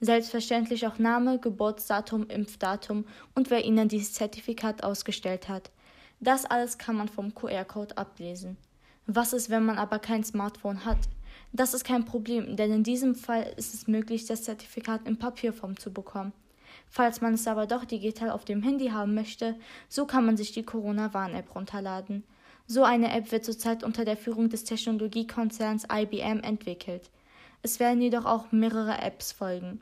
Selbstverständlich 0.00 0.86
auch 0.86 1.00
Name, 1.00 1.40
Geburtsdatum, 1.40 2.28
Impfdatum 2.28 3.06
und 3.34 3.50
wer 3.50 3.64
Ihnen 3.64 3.88
dieses 3.88 4.12
Zertifikat 4.12 4.84
ausgestellt 4.84 5.48
hat. 5.48 5.72
Das 6.20 6.44
alles 6.44 6.78
kann 6.78 6.94
man 6.94 7.08
vom 7.08 7.34
QR-Code 7.34 7.98
ablesen. 7.98 8.56
Was 9.08 9.32
ist, 9.32 9.50
wenn 9.50 9.64
man 9.64 9.78
aber 9.78 9.98
kein 9.98 10.22
Smartphone 10.22 10.84
hat? 10.84 11.08
Das 11.52 11.74
ist 11.74 11.82
kein 11.82 12.04
Problem, 12.04 12.54
denn 12.54 12.72
in 12.72 12.84
diesem 12.84 13.16
Fall 13.16 13.52
ist 13.56 13.74
es 13.74 13.88
möglich, 13.88 14.26
das 14.26 14.44
Zertifikat 14.44 15.08
in 15.08 15.18
Papierform 15.18 15.76
zu 15.76 15.92
bekommen. 15.92 16.32
Falls 16.90 17.20
man 17.20 17.34
es 17.34 17.46
aber 17.46 17.66
doch 17.66 17.84
digital 17.84 18.30
auf 18.30 18.44
dem 18.44 18.62
Handy 18.62 18.88
haben 18.88 19.14
möchte, 19.14 19.54
so 19.88 20.06
kann 20.06 20.26
man 20.26 20.36
sich 20.36 20.50
die 20.50 20.64
Corona-Warn-App 20.64 21.54
runterladen. 21.54 22.24
So 22.66 22.82
eine 22.82 23.12
App 23.12 23.30
wird 23.30 23.44
zurzeit 23.44 23.84
unter 23.84 24.04
der 24.04 24.16
Führung 24.16 24.48
des 24.48 24.64
Technologiekonzerns 24.64 25.86
IBM 25.92 26.40
entwickelt. 26.40 27.10
Es 27.62 27.78
werden 27.78 28.02
jedoch 28.02 28.24
auch 28.24 28.50
mehrere 28.50 29.00
Apps 29.00 29.30
folgen. 29.32 29.80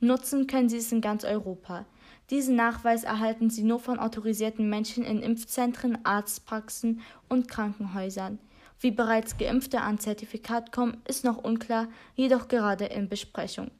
Nutzen 0.00 0.46
können 0.46 0.68
Sie 0.68 0.78
es 0.78 0.92
in 0.92 1.00
ganz 1.00 1.24
Europa. 1.24 1.84
Diesen 2.30 2.56
Nachweis 2.56 3.04
erhalten 3.04 3.50
Sie 3.50 3.62
nur 3.62 3.78
von 3.78 3.98
autorisierten 3.98 4.68
Menschen 4.68 5.04
in 5.04 5.22
Impfzentren, 5.22 6.04
Arztpraxen 6.04 7.00
und 7.28 7.48
Krankenhäusern. 7.48 8.38
Wie 8.80 8.90
bereits 8.90 9.38
Geimpfte 9.38 9.80
an 9.80 9.98
Zertifikat 9.98 10.72
kommen, 10.72 11.02
ist 11.06 11.24
noch 11.24 11.42
unklar, 11.42 11.88
jedoch 12.14 12.48
gerade 12.48 12.86
in 12.86 13.08
Besprechung. 13.08 13.70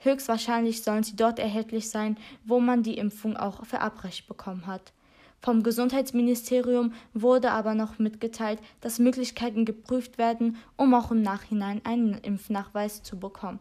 Höchstwahrscheinlich 0.00 0.82
sollen 0.82 1.02
sie 1.02 1.16
dort 1.16 1.38
erhältlich 1.38 1.88
sein, 1.88 2.16
wo 2.44 2.58
man 2.58 2.82
die 2.82 2.98
Impfung 2.98 3.36
auch 3.36 3.64
verabreicht 3.64 4.26
bekommen 4.26 4.66
hat. 4.66 4.92
Vom 5.40 5.62
Gesundheitsministerium 5.62 6.92
wurde 7.14 7.50
aber 7.50 7.74
noch 7.74 7.98
mitgeteilt, 7.98 8.60
dass 8.80 8.98
Möglichkeiten 8.98 9.64
geprüft 9.64 10.18
werden, 10.18 10.56
um 10.76 10.92
auch 10.94 11.10
im 11.10 11.22
Nachhinein 11.22 11.80
einen 11.84 12.14
Impfnachweis 12.14 13.02
zu 13.02 13.18
bekommen. 13.18 13.58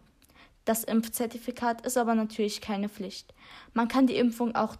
Das 0.65 0.83
Impfzertifikat 0.83 1.85
ist 1.85 1.97
aber 1.97 2.15
natürlich 2.15 2.61
keine 2.61 2.89
Pflicht. 2.89 3.33
Man 3.73 3.87
kann 3.87 4.07
die 4.07 4.17
Impfung 4.17 4.55
auch 4.55 4.75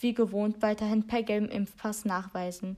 wie 0.00 0.14
gewohnt 0.14 0.60
weiterhin 0.62 1.06
per 1.06 1.22
gelbem 1.22 1.50
Impfpass 1.50 2.04
nachweisen. 2.04 2.76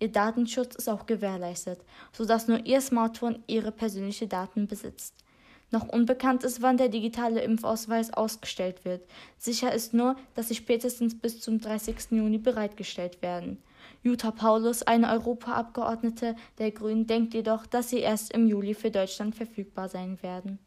Ihr 0.00 0.12
Datenschutz 0.12 0.74
ist 0.74 0.88
auch 0.88 1.06
gewährleistet, 1.06 1.80
sodass 2.12 2.48
nur 2.48 2.64
Ihr 2.66 2.80
Smartphone 2.80 3.42
Ihre 3.46 3.72
persönlichen 3.72 4.28
Daten 4.28 4.66
besitzt. 4.66 5.23
Noch 5.70 5.88
unbekannt 5.88 6.44
ist, 6.44 6.62
wann 6.62 6.76
der 6.76 6.88
digitale 6.88 7.40
Impfausweis 7.40 8.12
ausgestellt 8.12 8.84
wird. 8.84 9.02
Sicher 9.38 9.72
ist 9.72 9.94
nur, 9.94 10.16
dass 10.34 10.48
sie 10.48 10.54
spätestens 10.54 11.18
bis 11.18 11.40
zum 11.40 11.60
30. 11.60 12.12
Juni 12.12 12.38
bereitgestellt 12.38 13.22
werden. 13.22 13.62
Jutta 14.02 14.30
Paulus, 14.30 14.82
eine 14.82 15.10
Europaabgeordnete 15.10 16.36
der 16.58 16.70
Grünen, 16.70 17.06
denkt 17.06 17.34
jedoch, 17.34 17.66
dass 17.66 17.90
sie 17.90 18.00
erst 18.00 18.32
im 18.32 18.46
Juli 18.46 18.74
für 18.74 18.90
Deutschland 18.90 19.34
verfügbar 19.34 19.88
sein 19.88 20.22
werden. 20.22 20.58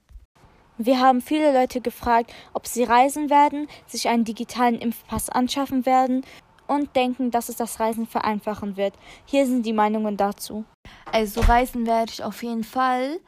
Wir 0.79 0.99
haben 0.99 1.21
viele 1.21 1.53
Leute 1.53 1.81
gefragt, 1.81 2.31
ob 2.53 2.67
sie 2.67 2.83
reisen 2.83 3.29
werden, 3.31 3.67
sich 3.87 4.09
einen 4.09 4.25
digitalen 4.25 4.75
Impfpass 4.75 5.29
anschaffen 5.29 5.87
werden 5.87 6.23
und 6.67 6.95
denken, 6.95 7.31
dass 7.31 7.49
es 7.49 7.55
das 7.55 7.79
Reisen 7.79 8.05
vereinfachen 8.05 8.77
wird. 8.77 8.93
Hier 9.25 9.45
sind 9.47 9.65
die 9.65 9.73
Meinungen 9.73 10.17
dazu. 10.17 10.65
Also 11.11 11.41
reisen 11.41 11.87
werde 11.87 12.11
ich 12.11 12.23
auf 12.23 12.43
jeden 12.43 12.63
Fall. 12.63 13.19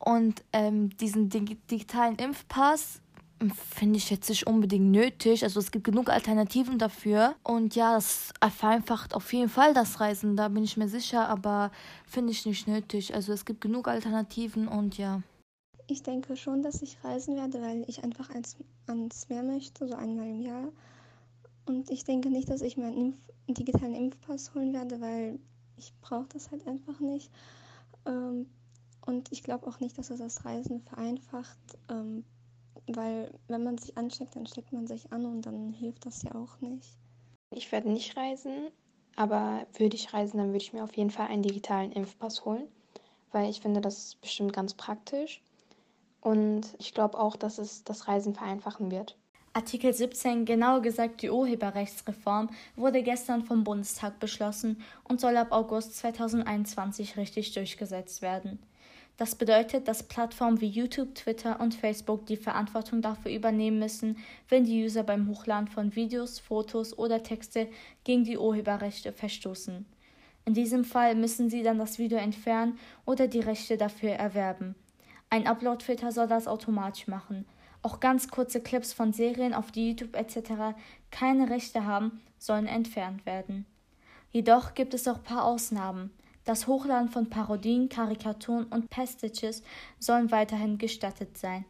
Und 0.00 0.42
ähm, 0.54 0.96
diesen 0.96 1.28
digitalen 1.28 2.16
Impfpass 2.16 3.02
hm, 3.40 3.50
finde 3.50 3.98
ich 3.98 4.10
jetzt 4.10 4.30
nicht 4.30 4.46
unbedingt 4.46 4.90
nötig. 4.90 5.44
Also 5.44 5.60
es 5.60 5.70
gibt 5.70 5.84
genug 5.84 6.08
Alternativen 6.08 6.78
dafür. 6.78 7.36
Und 7.42 7.76
ja, 7.76 7.94
das 7.94 8.32
vereinfacht 8.56 9.14
auf 9.14 9.32
jeden 9.32 9.50
Fall 9.50 9.74
das 9.74 10.00
Reisen, 10.00 10.36
da 10.36 10.48
bin 10.48 10.64
ich 10.64 10.78
mir 10.78 10.88
sicher, 10.88 11.28
aber 11.28 11.70
finde 12.06 12.32
ich 12.32 12.46
nicht 12.46 12.66
nötig. 12.66 13.14
Also 13.14 13.32
es 13.32 13.44
gibt 13.44 13.60
genug 13.60 13.88
Alternativen 13.88 14.68
und 14.68 14.96
ja. 14.96 15.22
Ich 15.86 16.02
denke 16.02 16.36
schon, 16.36 16.62
dass 16.62 16.82
ich 16.82 17.02
reisen 17.04 17.36
werde, 17.36 17.60
weil 17.60 17.84
ich 17.88 18.02
einfach 18.02 18.30
ans, 18.30 18.56
ans 18.86 19.28
Meer 19.28 19.42
möchte, 19.42 19.86
so 19.86 19.94
einmal 19.94 20.28
im 20.28 20.40
Jahr. 20.40 20.72
Und 21.66 21.90
ich 21.90 22.04
denke 22.04 22.30
nicht, 22.30 22.48
dass 22.48 22.62
ich 22.62 22.76
mir 22.76 22.86
einen, 22.86 23.12
Impf-, 23.12 23.54
digitalen 23.54 23.94
Impfpass 23.94 24.54
holen 24.54 24.72
werde, 24.72 25.00
weil 25.00 25.38
ich 25.76 25.92
brauche 26.00 26.28
das 26.32 26.50
halt 26.50 26.66
einfach 26.66 27.00
nicht. 27.00 27.30
Ähm, 28.06 28.46
und 29.06 29.32
ich 29.32 29.42
glaube 29.42 29.66
auch 29.66 29.80
nicht, 29.80 29.98
dass 29.98 30.10
es 30.10 30.18
das 30.18 30.44
Reisen 30.44 30.80
vereinfacht, 30.82 31.58
ähm, 31.88 32.24
weil 32.86 33.32
wenn 33.48 33.64
man 33.64 33.78
sich 33.78 33.96
ansteckt, 33.96 34.36
dann 34.36 34.46
steckt 34.46 34.72
man 34.72 34.86
sich 34.86 35.12
an 35.12 35.26
und 35.26 35.42
dann 35.42 35.72
hilft 35.72 36.06
das 36.06 36.22
ja 36.22 36.34
auch 36.34 36.60
nicht. 36.60 36.96
Ich 37.50 37.70
werde 37.72 37.90
nicht 37.90 38.16
reisen, 38.16 38.68
aber 39.16 39.66
würde 39.74 39.96
ich 39.96 40.12
reisen, 40.12 40.38
dann 40.38 40.48
würde 40.48 40.62
ich 40.62 40.72
mir 40.72 40.84
auf 40.84 40.96
jeden 40.96 41.10
Fall 41.10 41.28
einen 41.28 41.42
digitalen 41.42 41.92
Impfpass 41.92 42.44
holen, 42.44 42.68
weil 43.32 43.50
ich 43.50 43.60
finde, 43.60 43.80
das 43.80 43.98
ist 43.98 44.20
bestimmt 44.20 44.52
ganz 44.52 44.74
praktisch. 44.74 45.42
Und 46.20 46.74
ich 46.78 46.92
glaube 46.92 47.18
auch, 47.18 47.36
dass 47.36 47.58
es 47.58 47.82
das 47.82 48.06
Reisen 48.06 48.34
vereinfachen 48.34 48.90
wird. 48.90 49.16
Artikel 49.52 49.92
17, 49.92 50.44
genauer 50.44 50.80
gesagt 50.80 51.22
die 51.22 51.30
Urheberrechtsreform, 51.30 52.50
wurde 52.76 53.02
gestern 53.02 53.42
vom 53.42 53.64
Bundestag 53.64 54.20
beschlossen 54.20 54.80
und 55.04 55.20
soll 55.20 55.36
ab 55.36 55.48
August 55.50 55.96
2021 55.96 57.16
richtig 57.16 57.52
durchgesetzt 57.52 58.22
werden. 58.22 58.60
Das 59.20 59.34
bedeutet, 59.34 59.86
dass 59.86 60.02
Plattformen 60.02 60.62
wie 60.62 60.66
YouTube, 60.68 61.14
Twitter 61.14 61.60
und 61.60 61.74
Facebook 61.74 62.24
die 62.24 62.38
Verantwortung 62.38 63.02
dafür 63.02 63.30
übernehmen 63.30 63.78
müssen, 63.78 64.16
wenn 64.48 64.64
die 64.64 64.82
User 64.82 65.02
beim 65.02 65.28
Hochladen 65.28 65.68
von 65.68 65.94
Videos, 65.94 66.38
Fotos 66.38 66.96
oder 66.96 67.22
Texte 67.22 67.68
gegen 68.02 68.24
die 68.24 68.38
Urheberrechte 68.38 69.12
verstoßen. 69.12 69.84
In 70.46 70.54
diesem 70.54 70.84
Fall 70.84 71.16
müssen 71.16 71.50
sie 71.50 71.62
dann 71.62 71.76
das 71.76 71.98
Video 71.98 72.16
entfernen 72.16 72.78
oder 73.04 73.28
die 73.28 73.40
Rechte 73.40 73.76
dafür 73.76 74.12
erwerben. 74.12 74.74
Ein 75.28 75.46
Upload-Filter 75.46 76.12
soll 76.12 76.28
das 76.28 76.48
automatisch 76.48 77.06
machen. 77.06 77.44
Auch 77.82 78.00
ganz 78.00 78.28
kurze 78.28 78.62
Clips 78.62 78.94
von 78.94 79.12
Serien 79.12 79.52
auf 79.52 79.66
YouTube 79.76 80.16
etc. 80.16 80.74
keine 81.10 81.50
Rechte 81.50 81.84
haben, 81.84 82.22
sollen 82.38 82.66
entfernt 82.66 83.26
werden. 83.26 83.66
Jedoch 84.30 84.72
gibt 84.72 84.94
es 84.94 85.06
auch 85.06 85.22
paar 85.22 85.44
Ausnahmen. 85.44 86.10
Das 86.44 86.66
Hochladen 86.66 87.08
von 87.08 87.28
Parodien, 87.28 87.88
Karikaturen 87.88 88.64
und 88.66 88.88
Pastiches 88.90 89.62
sollen 89.98 90.30
weiterhin 90.30 90.78
gestattet 90.78 91.36
sein. 91.36 91.64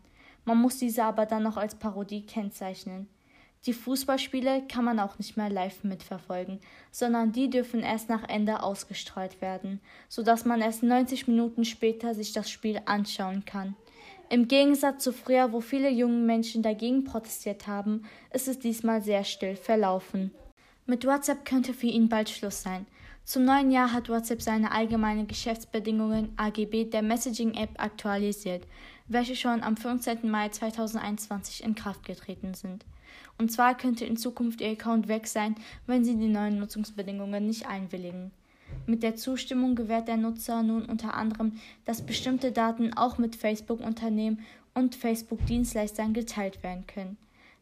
Man 0.44 0.58
muss 0.58 0.78
diese 0.78 1.04
aber 1.04 1.26
dann 1.26 1.42
noch 1.42 1.56
als 1.56 1.74
Parodie 1.74 2.24
kennzeichnen. 2.24 3.08
Die 3.66 3.74
Fußballspiele 3.74 4.62
kann 4.68 4.86
man 4.86 4.98
auch 4.98 5.18
nicht 5.18 5.36
mehr 5.36 5.50
live 5.50 5.84
mitverfolgen, 5.84 6.60
sondern 6.90 7.32
die 7.32 7.50
dürfen 7.50 7.80
erst 7.80 8.08
nach 8.08 8.26
Ende 8.26 8.62
ausgestrahlt 8.62 9.42
werden, 9.42 9.80
sodass 10.08 10.46
man 10.46 10.62
erst 10.62 10.82
90 10.82 11.28
Minuten 11.28 11.66
später 11.66 12.14
sich 12.14 12.32
das 12.32 12.50
Spiel 12.50 12.80
anschauen 12.86 13.44
kann. 13.44 13.76
Im 14.30 14.48
Gegensatz 14.48 15.04
zu 15.04 15.12
früher, 15.12 15.52
wo 15.52 15.60
viele 15.60 15.90
junge 15.90 16.24
Menschen 16.24 16.62
dagegen 16.62 17.04
protestiert 17.04 17.66
haben, 17.66 18.04
ist 18.32 18.48
es 18.48 18.58
diesmal 18.58 19.02
sehr 19.02 19.24
still 19.24 19.56
verlaufen. 19.56 20.30
Mit 20.86 21.04
WhatsApp 21.04 21.44
könnte 21.44 21.74
für 21.74 21.88
ihn 21.88 22.08
bald 22.08 22.30
Schluss 22.30 22.62
sein. 22.62 22.86
Zum 23.30 23.44
neuen 23.44 23.70
Jahr 23.70 23.92
hat 23.92 24.08
WhatsApp 24.08 24.42
seine 24.42 24.72
allgemeinen 24.72 25.28
Geschäftsbedingungen 25.28 26.32
AGB 26.36 26.86
der 26.86 27.02
Messaging-App 27.02 27.80
aktualisiert, 27.80 28.66
welche 29.06 29.36
schon 29.36 29.62
am 29.62 29.76
15. 29.76 30.28
Mai 30.28 30.48
2021 30.48 31.62
in 31.62 31.76
Kraft 31.76 32.04
getreten 32.04 32.54
sind. 32.54 32.84
Und 33.38 33.52
zwar 33.52 33.76
könnte 33.76 34.04
in 34.04 34.16
Zukunft 34.16 34.60
Ihr 34.60 34.72
Account 34.72 35.06
weg 35.06 35.28
sein, 35.28 35.54
wenn 35.86 36.04
Sie 36.04 36.16
die 36.16 36.26
neuen 36.26 36.58
Nutzungsbedingungen 36.58 37.46
nicht 37.46 37.68
einwilligen. 37.68 38.32
Mit 38.86 39.04
der 39.04 39.14
Zustimmung 39.14 39.76
gewährt 39.76 40.08
der 40.08 40.16
Nutzer 40.16 40.64
nun 40.64 40.86
unter 40.86 41.14
anderem, 41.14 41.52
dass 41.84 42.04
bestimmte 42.04 42.50
Daten 42.50 42.94
auch 42.94 43.18
mit 43.18 43.36
Facebook-Unternehmen 43.36 44.44
und 44.74 44.96
Facebook-Dienstleistern 44.96 46.14
geteilt 46.14 46.64
werden 46.64 46.88
können. 46.88 47.16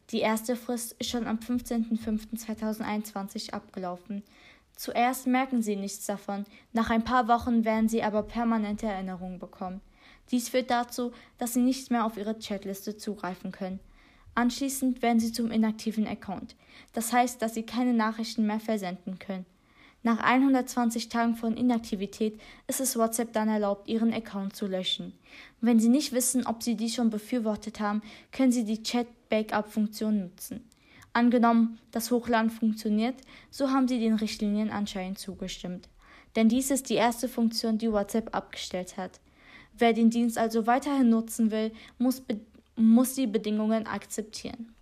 Die 0.09 0.21
erste 0.21 0.55
Frist 0.55 0.95
ist 0.97 1.11
schon 1.11 1.27
am 1.27 1.37
15.05.2021 1.37 3.53
abgelaufen. 3.53 4.23
Zuerst 4.79 5.27
merken 5.27 5.61
sie 5.61 5.75
nichts 5.75 6.05
davon, 6.05 6.45
nach 6.71 6.89
ein 6.89 7.03
paar 7.03 7.27
Wochen 7.27 7.65
werden 7.65 7.89
sie 7.89 8.01
aber 8.01 8.23
permanente 8.23 8.85
Erinnerungen 8.85 9.37
bekommen. 9.37 9.81
Dies 10.31 10.47
führt 10.47 10.71
dazu, 10.71 11.11
dass 11.37 11.53
sie 11.53 11.59
nicht 11.59 11.91
mehr 11.91 12.05
auf 12.05 12.15
ihre 12.15 12.39
Chatliste 12.39 12.95
zugreifen 12.95 13.51
können. 13.51 13.81
Anschließend 14.35 15.01
werden 15.01 15.19
sie 15.19 15.33
zum 15.33 15.51
inaktiven 15.51 16.07
Account. 16.07 16.55
Das 16.93 17.11
heißt, 17.11 17.41
dass 17.41 17.55
sie 17.55 17.63
keine 17.63 17.93
Nachrichten 17.93 18.47
mehr 18.47 18.61
versenden 18.61 19.19
können. 19.19 19.45
Nach 20.01 20.19
120 20.19 21.09
Tagen 21.09 21.35
von 21.35 21.57
Inaktivität 21.57 22.39
ist 22.67 22.79
es 22.79 22.97
WhatsApp 22.97 23.33
dann 23.33 23.49
erlaubt, 23.49 23.89
ihren 23.89 24.13
Account 24.13 24.55
zu 24.55 24.65
löschen. 24.65 25.11
Wenn 25.59 25.81
Sie 25.81 25.89
nicht 25.89 26.13
wissen, 26.13 26.45
ob 26.45 26.63
Sie 26.63 26.75
dies 26.75 26.95
schon 26.95 27.09
befürwortet 27.09 27.81
haben, 27.81 28.01
können 28.31 28.53
Sie 28.53 28.63
die 28.63 28.81
Chat-Backup-Funktion 28.81 30.21
nutzen. 30.21 30.68
Angenommen, 31.13 31.79
das 31.91 32.11
Hochladen 32.11 32.51
funktioniert, 32.51 33.15
so 33.49 33.71
haben 33.71 33.87
Sie 33.87 33.99
den 33.99 34.13
Richtlinien 34.13 34.69
anscheinend 34.69 35.17
zugestimmt. 35.17 35.89
Denn 36.35 36.49
dies 36.49 36.71
ist 36.71 36.89
die 36.89 36.95
erste 36.95 37.27
Funktion, 37.27 37.77
die 37.77 37.91
WhatsApp 37.91 38.35
abgestellt 38.35 38.97
hat. 38.97 39.19
Wer 39.77 39.93
den 39.93 40.09
Dienst 40.09 40.37
also 40.37 40.67
weiterhin 40.67 41.09
nutzen 41.09 41.51
will, 41.51 41.71
muss, 41.97 42.21
muss 42.75 43.15
die 43.15 43.27
Bedingungen 43.27 43.87
akzeptieren. 43.87 44.75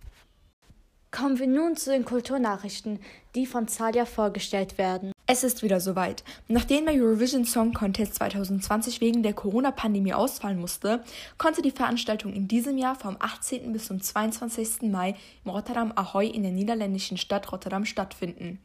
Kommen 1.10 1.38
wir 1.38 1.46
nun 1.46 1.76
zu 1.76 1.90
den 1.90 2.04
Kulturnachrichten, 2.04 3.00
die 3.34 3.46
von 3.46 3.66
Zalia 3.66 4.04
vorgestellt 4.04 4.76
werden. 4.76 5.12
Es 5.30 5.44
ist 5.44 5.62
wieder 5.62 5.78
soweit. 5.78 6.24
Nachdem 6.48 6.86
der 6.86 6.94
Eurovision 6.94 7.44
Song 7.44 7.74
Contest 7.74 8.14
2020 8.14 9.02
wegen 9.02 9.22
der 9.22 9.34
Corona-Pandemie 9.34 10.14
ausfallen 10.14 10.58
musste, 10.58 11.04
konnte 11.36 11.60
die 11.60 11.70
Veranstaltung 11.70 12.32
in 12.32 12.48
diesem 12.48 12.78
Jahr 12.78 12.94
vom 12.94 13.14
18. 13.20 13.70
bis 13.70 13.88
zum 13.88 14.00
22. 14.00 14.90
Mai 14.90 15.16
im 15.44 15.50
Rotterdam 15.50 15.92
Ahoy 15.94 16.28
in 16.28 16.44
der 16.44 16.52
niederländischen 16.52 17.18
Stadt 17.18 17.52
Rotterdam 17.52 17.84
stattfinden. 17.84 18.58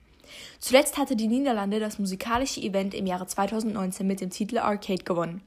Zuletzt 0.58 0.98
hatte 0.98 1.18
die 1.18 1.28
Niederlande 1.28 1.82
das 1.82 2.00
musikalische 2.00 2.62
Event 2.62 2.94
im 2.94 3.08
Jahre 3.08 3.28
2019 3.28 4.08
mit 4.08 4.22
dem 4.22 4.30
Titel 4.30 4.58
Arcade 4.58 5.04
gewonnen. 5.04 5.42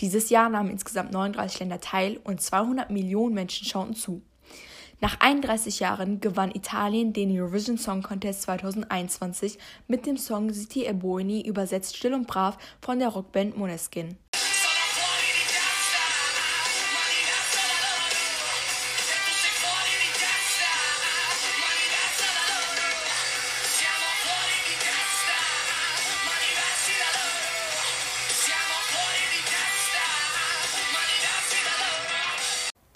Dieses 0.00 0.28
Jahr 0.28 0.50
nahmen 0.50 0.68
insgesamt 0.68 1.12
39 1.12 1.60
Länder 1.60 1.80
teil 1.80 2.20
und 2.24 2.42
200 2.42 2.90
Millionen 2.90 3.34
Menschen 3.34 3.66
schauten 3.66 3.94
zu. 3.94 4.20
Nach 5.00 5.20
31 5.20 5.78
Jahren 5.78 6.20
gewann 6.20 6.50
Italien 6.50 7.12
den 7.12 7.30
Eurovision 7.30 7.78
Song 7.78 8.02
Contest 8.02 8.42
2021 8.42 9.56
mit 9.86 10.06
dem 10.06 10.16
Song 10.16 10.52
City 10.52 10.86
e 10.86 10.92
Buoni 10.92 11.46
übersetzt 11.46 11.96
Still 11.96 12.14
und 12.14 12.26
Brav 12.26 12.58
von 12.80 12.98
der 12.98 13.10
Rockband 13.10 13.56
Måneskin. 13.56 14.16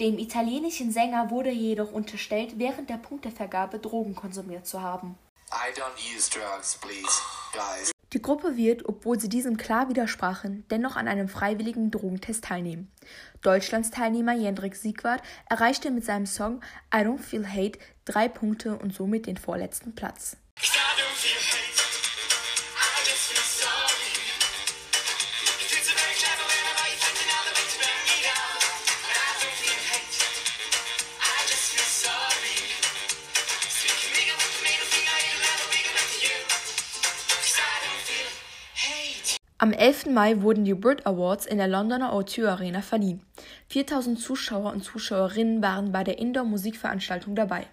Dem 0.03 0.19
italienischen 0.19 0.91
Sänger 0.91 1.31
wurde 1.31 1.53
jedoch 1.53 1.93
unterstellt, 1.93 2.59
während 2.59 2.91
der 2.91 2.97
Punktevergabe 2.97 3.79
Drogen 3.79 4.17
konsumiert 4.17 4.67
zu 4.67 4.83
haben. 4.83 5.17
Drugs, 6.35 6.81
Die 8.13 8.21
Gruppe 8.21 8.57
wird, 8.57 8.89
obwohl 8.89 9.21
sie 9.21 9.29
diesem 9.29 9.57
klar 9.57 9.89
widersprachen, 9.89 10.65
dennoch 10.73 10.97
an 10.97 11.07
einem 11.07 11.29
freiwilligen 11.29 11.93
Drogentest 11.93 12.43
teilnehmen. 12.43 12.91
Deutschlands 13.43 13.93
Teilnehmer 13.93 14.35
Jendrik 14.35 14.75
Siegwart 14.75 15.23
erreichte 15.49 15.93
mit 15.93 16.05
seinem 16.05 16.27
Song 16.27 16.63
I 16.93 16.99
Don't 16.99 17.21
Feel 17.21 17.47
Hate 17.47 17.79
drei 18.05 18.27
Punkte 18.27 18.77
und 18.77 18.93
somit 18.93 19.29
den 19.29 19.37
vorletzten 19.37 19.95
Platz. 19.95 20.37
Am 39.63 39.73
11. 39.73 40.07
Mai 40.07 40.43
wurden 40.43 40.65
die 40.65 40.75
Brit 40.75 41.07
Awards 41.07 41.47
in 41.47 41.59
der 41.59 41.69
Londoner 41.69 42.13
O2 42.13 42.49
Arena 42.49 42.83
verliehen. 42.83 43.21
4000 43.69 44.19
Zuschauer 44.19 44.73
und 44.73 44.83
Zuschauerinnen 44.83 45.63
waren 45.63 45.93
bei 45.93 46.03
der 46.03 46.19
Indoor-Musikveranstaltung 46.19 47.37
dabei. 47.37 47.69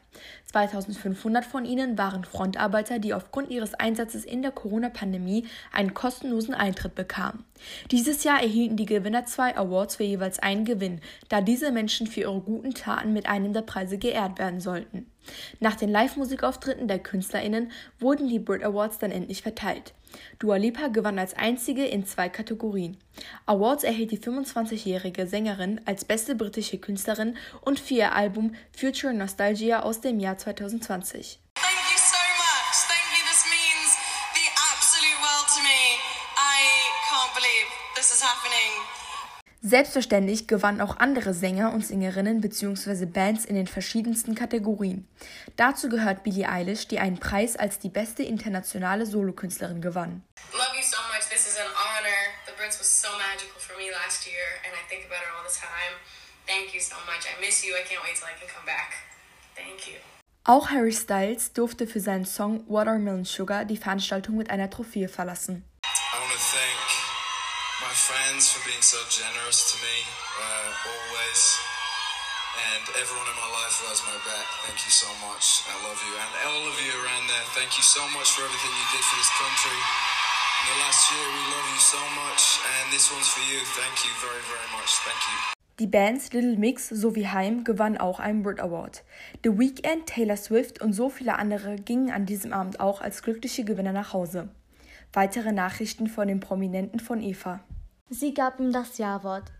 2500 0.45 1.43
von 1.43 1.65
ihnen 1.65 1.97
waren 1.97 2.25
Frontarbeiter, 2.25 2.99
die 2.99 3.15
aufgrund 3.15 3.49
ihres 3.49 3.73
Einsatzes 3.73 4.23
in 4.23 4.43
der 4.43 4.51
Corona-Pandemie 4.51 5.47
einen 5.73 5.95
kostenlosen 5.95 6.53
Eintritt 6.53 6.93
bekamen. 6.93 7.43
Dieses 7.89 8.23
Jahr 8.23 8.39
erhielten 8.39 8.77
die 8.77 8.85
Gewinner 8.85 9.25
zwei 9.25 9.57
Awards 9.57 9.95
für 9.95 10.03
jeweils 10.03 10.37
einen 10.37 10.65
Gewinn, 10.65 11.01
da 11.27 11.41
diese 11.41 11.71
Menschen 11.71 12.05
für 12.05 12.19
ihre 12.19 12.39
guten 12.39 12.75
Taten 12.75 13.13
mit 13.13 13.27
einem 13.27 13.51
der 13.51 13.63
Preise 13.63 13.97
geehrt 13.97 14.37
werden 14.37 14.59
sollten. 14.59 15.09
Nach 15.59 15.75
den 15.75 15.89
Live-Musikauftritten 15.89 16.87
der 16.87 16.99
KünstlerInnen 16.99 17.71
wurden 17.99 18.27
die 18.27 18.39
Brit 18.39 18.63
Awards 18.63 18.99
dann 18.99 19.09
endlich 19.09 19.41
verteilt. 19.41 19.95
Dua 20.39 20.57
Lipa 20.57 20.87
gewann 20.87 21.19
als 21.19 21.35
einzige 21.35 21.85
in 21.85 22.05
zwei 22.05 22.29
Kategorien. 22.29 22.97
Awards 23.45 23.83
erhielt 23.83 24.11
die 24.11 24.19
25-jährige 24.19 25.27
Sängerin 25.27 25.81
als 25.85 26.05
beste 26.05 26.35
britische 26.35 26.77
Künstlerin 26.77 27.35
und 27.61 27.79
für 27.79 27.95
ihr 27.95 28.15
Album 28.15 28.53
Future 28.71 29.13
Nostalgia 29.13 29.81
aus 29.83 30.01
dem 30.01 30.19
Jahr 30.19 30.37
2020. 30.37 31.39
Selbstverständlich 39.61 40.47
gewannen 40.47 40.79
auch 40.79 40.97
andere 40.97 41.33
Sänger 41.33 41.73
und 41.73 41.85
Sängerinnen 41.85 42.39
bzw. 42.39 43.05
Bands 43.05 43.43
in 43.43 43.55
den 43.55 43.67
verschiedensten 43.67 44.33
Kategorien. 44.33 45.05
Dazu 45.57 45.89
gehört 45.89 46.23
Billie 46.23 46.47
Eilish, 46.47 46.87
die 46.87 46.99
einen 46.99 47.19
Preis 47.19 47.57
als 47.57 47.77
die 47.77 47.89
beste 47.89 48.23
internationale 48.23 49.05
Solokünstlerin 49.05 49.81
gewann. 49.81 50.23
Love 50.53 50.77
you 50.77 50.83
so 50.83 50.95
much. 51.11 51.27
This 51.29 51.45
is 51.45 51.57
an 51.57 51.67
honor. 51.75 52.19
The 52.47 52.53
Brits 52.55 52.79
was 52.79 53.01
so 53.01 53.09
magical 53.17 53.59
for 53.59 53.75
me 53.75 53.91
last 53.91 54.25
year 54.25 54.47
and 54.63 54.73
I 54.73 54.87
think 54.87 55.03
about 55.05 55.19
it 55.19 55.31
all 55.35 55.43
the 55.43 55.59
time. 55.59 55.99
Thank 56.47 56.73
you 56.73 56.79
so 56.79 56.95
much. 57.05 57.27
I 57.27 57.35
miss 57.45 57.61
you. 57.65 57.75
I 57.75 57.83
can't 57.83 58.01
wait 58.07 58.15
till 58.15 58.27
I 58.31 58.39
can 58.39 58.47
come 58.47 58.65
back. 58.65 58.95
Thank 59.55 59.87
you. 59.87 59.99
Auch 60.45 60.69
Harry 60.69 60.93
Styles 60.93 61.51
durfte 61.51 61.85
für 61.85 61.99
seinen 61.99 62.25
Song 62.25 62.63
Watermelon 62.67 63.25
Sugar 63.25 63.65
die 63.65 63.77
Veranstaltung 63.77 64.37
mit 64.37 64.49
einer 64.49 64.69
Trophäe 64.69 65.09
verlassen. 65.09 65.68
My 67.79 67.95
friends 67.95 68.51
for 68.51 68.59
being 68.67 68.83
so 68.83 68.99
generous 69.07 69.71
to 69.71 69.75
me, 69.79 69.95
uh, 70.35 70.91
always. 70.91 71.41
And 72.75 72.83
everyone 72.99 73.23
in 73.31 73.37
my 73.39 73.51
life 73.55 73.79
who 73.79 73.87
has 73.87 74.03
my 74.03 74.19
back, 74.27 74.47
thank 74.67 74.83
you 74.83 74.91
so 74.91 75.07
much. 75.23 75.63
I 75.71 75.79
love 75.87 75.95
you. 76.03 76.11
And 76.11 76.31
all 76.51 76.63
of 76.67 76.75
you 76.75 76.91
around 76.91 77.31
there, 77.31 77.45
thank 77.55 77.79
you 77.79 77.85
so 77.85 78.03
much 78.11 78.35
for 78.35 78.43
everything 78.43 78.73
you 78.75 78.87
did 78.91 79.03
for 79.07 79.15
this 79.15 79.31
country. 79.39 79.79
In 79.79 80.65
the 80.75 80.79
last 80.83 81.07
year, 81.07 81.23
we 81.23 81.43
love 81.55 81.67
you 81.71 81.79
so 81.79 82.03
much. 82.19 82.41
And 82.67 82.91
this 82.91 83.07
one's 83.15 83.31
for 83.31 83.43
you. 83.47 83.63
Thank 83.79 84.03
you 84.03 84.11
very, 84.19 84.43
very 84.51 84.69
much. 84.75 84.91
Thank 85.07 85.21
you. 85.31 85.37
Die 85.79 85.87
Bands 85.87 86.33
Little 86.33 86.57
Mix 86.57 86.89
sowie 86.89 87.27
Haim 87.31 87.63
gewannen 87.63 87.97
auch 87.97 88.19
einen 88.19 88.43
Brit 88.43 88.59
Award. 88.59 89.05
The 89.45 89.57
Weeknd, 89.57 90.05
Taylor 90.05 90.35
Swift 90.35 90.81
und 90.81 90.91
so 90.91 91.09
viele 91.09 91.39
andere 91.39 91.77
gingen 91.77 92.11
an 92.11 92.25
diesem 92.25 92.51
Abend 92.51 92.81
auch 92.81 92.99
als 92.99 93.23
glückliche 93.23 93.63
Gewinner 93.63 93.93
nach 93.93 94.11
Hause. 94.11 94.49
Weitere 95.13 95.53
Nachrichten 95.53 96.07
von 96.07 96.27
den 96.27 96.41
Prominenten 96.41 96.99
von 96.99 97.21
Eva. 97.21 97.61
Sie 98.11 98.33
gab 98.33 98.59
ihm 98.59 98.71
das 98.71 98.97
Ja-Wort. 98.97 99.51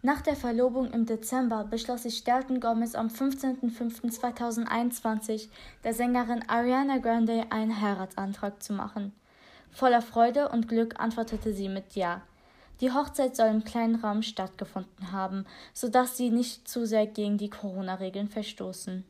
Nach 0.00 0.22
der 0.22 0.34
Verlobung 0.34 0.90
im 0.92 1.04
Dezember 1.04 1.64
beschloss 1.64 2.04
sich 2.04 2.24
Dalton 2.24 2.58
Gomez 2.58 2.94
am 2.94 3.08
15.05.2021 3.08 5.48
der 5.84 5.92
Sängerin 5.92 6.42
Ariana 6.48 6.96
Grande 6.98 7.44
einen 7.50 7.78
Heiratsantrag 7.80 8.62
zu 8.62 8.72
machen. 8.72 9.12
Voller 9.70 10.00
Freude 10.00 10.48
und 10.48 10.68
Glück 10.68 10.98
antwortete 10.98 11.52
sie 11.52 11.68
mit 11.68 11.96
Ja. 11.96 12.22
Die 12.80 12.92
Hochzeit 12.92 13.36
soll 13.36 13.48
im 13.48 13.64
kleinen 13.64 13.96
Raum 13.96 14.22
stattgefunden 14.22 15.12
haben, 15.12 15.44
sodass 15.74 16.16
sie 16.16 16.30
nicht 16.30 16.66
zu 16.66 16.86
sehr 16.86 17.06
gegen 17.06 17.36
die 17.36 17.50
Corona-Regeln 17.50 18.28
verstoßen. 18.28 19.04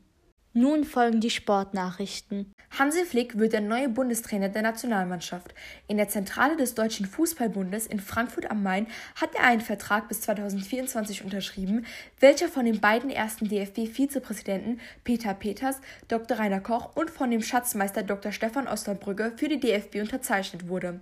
Nun 0.53 0.83
folgen 0.83 1.21
die 1.21 1.29
Sportnachrichten. 1.29 2.51
Hansi 2.79 3.03
Flick 3.03 3.37
wird 3.37 3.51
der 3.51 3.59
neue 3.59 3.89
Bundestrainer 3.89 4.47
der 4.47 4.61
Nationalmannschaft. 4.61 5.53
In 5.89 5.97
der 5.97 6.07
Zentrale 6.07 6.55
des 6.55 6.75
Deutschen 6.75 7.05
Fußballbundes 7.05 7.85
in 7.87 7.99
Frankfurt 7.99 8.49
am 8.49 8.63
Main 8.63 8.87
hat 9.15 9.35
er 9.35 9.43
einen 9.43 9.59
Vertrag 9.59 10.07
bis 10.07 10.21
2024 10.21 11.25
unterschrieben, 11.25 11.85
welcher 12.21 12.47
von 12.47 12.63
den 12.63 12.79
beiden 12.79 13.09
ersten 13.09 13.49
DFB-Vizepräsidenten 13.49 14.79
Peter 15.03 15.33
Peters, 15.33 15.81
Dr. 16.07 16.39
Rainer 16.39 16.61
Koch 16.61 16.95
und 16.95 17.09
von 17.09 17.29
dem 17.31 17.41
Schatzmeister 17.41 18.01
Dr. 18.01 18.31
Stefan 18.31 18.69
Osterbrügge 18.69 19.33
für 19.35 19.49
die 19.49 19.59
DFB 19.59 19.95
unterzeichnet 19.95 20.69
wurde. 20.69 21.01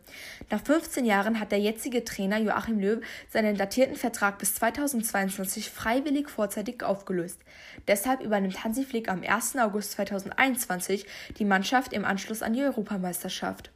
Nach 0.49 0.63
15 0.63 1.05
Jahren 1.05 1.39
hat 1.39 1.51
der 1.51 1.59
jetzige 1.59 2.03
Trainer 2.03 2.39
Joachim 2.39 2.79
Löw 2.79 3.05
seinen 3.29 3.55
datierten 3.55 3.97
Vertrag 3.97 4.39
bis 4.39 4.55
2022 4.55 5.69
freiwillig 5.69 6.27
vorzeitig 6.27 6.81
aufgelöst. 6.81 7.39
Deshalb 7.87 8.23
übernimmt 8.23 8.63
Hansi 8.63 8.83
Flick 8.83 9.09
am 9.09 9.21
1. 9.21 9.37
1. 9.37 9.57
August 9.57 9.91
2021 9.91 11.05
die 11.37 11.45
Mannschaft 11.45 11.66
im 11.93 12.06
Anschluss 12.06 12.41
an 12.41 12.53
die 12.53 12.63
Europameisterschaft. 12.63 13.71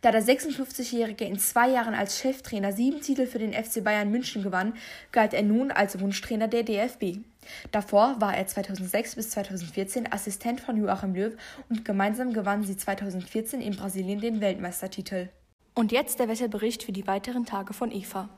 Da 0.00 0.12
der 0.12 0.22
56-Jährige 0.22 1.24
in 1.24 1.38
zwei 1.38 1.68
Jahren 1.68 1.94
als 1.94 2.18
Cheftrainer 2.18 2.72
sieben 2.72 3.00
Titel 3.00 3.26
für 3.26 3.38
den 3.38 3.52
FC 3.52 3.82
Bayern 3.82 4.10
München 4.10 4.42
gewann, 4.42 4.74
galt 5.12 5.34
er 5.34 5.42
nun 5.42 5.70
als 5.70 6.00
Wunschtrainer 6.00 6.48
der 6.48 6.62
DFB. 6.62 7.18
Davor 7.70 8.16
war 8.18 8.36
er 8.36 8.46
2006 8.46 9.16
bis 9.16 9.30
2014 9.30 10.12
Assistent 10.12 10.60
von 10.60 10.76
Joachim 10.76 11.14
Löw 11.14 11.34
und 11.68 11.84
gemeinsam 11.84 12.32
gewannen 12.32 12.64
sie 12.64 12.76
2014 12.76 13.60
in 13.60 13.76
Brasilien 13.76 14.20
den 14.20 14.40
Weltmeistertitel. 14.40 15.28
Und 15.74 15.92
jetzt 15.92 16.18
der 16.18 16.28
Wetterbericht 16.28 16.82
für 16.82 16.92
die 16.92 17.06
weiteren 17.06 17.46
Tage 17.46 17.72
von 17.72 17.92
Eva. 17.92 18.28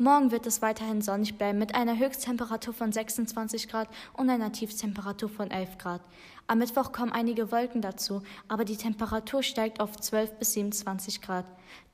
Morgen 0.00 0.30
wird 0.30 0.46
es 0.46 0.62
weiterhin 0.62 1.02
sonnig 1.02 1.38
bleiben 1.38 1.58
mit 1.58 1.74
einer 1.74 1.98
Höchsttemperatur 1.98 2.72
von 2.72 2.92
26 2.92 3.68
Grad 3.68 3.88
und 4.12 4.30
einer 4.30 4.52
Tiefstemperatur 4.52 5.28
von 5.28 5.50
11 5.50 5.76
Grad. 5.76 6.00
Am 6.46 6.58
Mittwoch 6.58 6.92
kommen 6.92 7.10
einige 7.10 7.50
Wolken 7.50 7.82
dazu, 7.82 8.22
aber 8.46 8.64
die 8.64 8.76
Temperatur 8.76 9.42
steigt 9.42 9.80
auf 9.80 9.96
12 9.96 10.38
bis 10.38 10.52
27 10.52 11.20
Grad. 11.20 11.46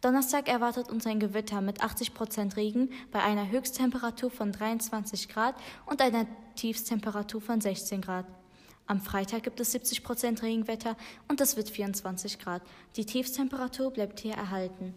Donnerstag 0.02 0.48
erwartet 0.48 0.90
uns 0.90 1.06
ein 1.06 1.18
Gewitter 1.18 1.62
mit 1.62 1.82
80 1.82 2.12
Prozent 2.12 2.58
Regen 2.58 2.90
bei 3.10 3.22
einer 3.22 3.50
Höchsttemperatur 3.50 4.30
von 4.30 4.52
23 4.52 5.30
Grad 5.30 5.54
und 5.86 6.02
einer 6.02 6.26
Tiefstemperatur 6.56 7.40
von 7.40 7.62
16 7.62 8.02
Grad. 8.02 8.26
Am 8.86 9.00
Freitag 9.00 9.44
gibt 9.44 9.60
es 9.60 9.72
70 9.72 10.04
Prozent 10.04 10.42
Regenwetter 10.42 10.98
und 11.28 11.40
es 11.40 11.56
wird 11.56 11.70
24 11.70 12.38
Grad. 12.38 12.60
Die 12.96 13.06
Tiefstemperatur 13.06 13.90
bleibt 13.90 14.20
hier 14.20 14.34
erhalten. 14.34 14.92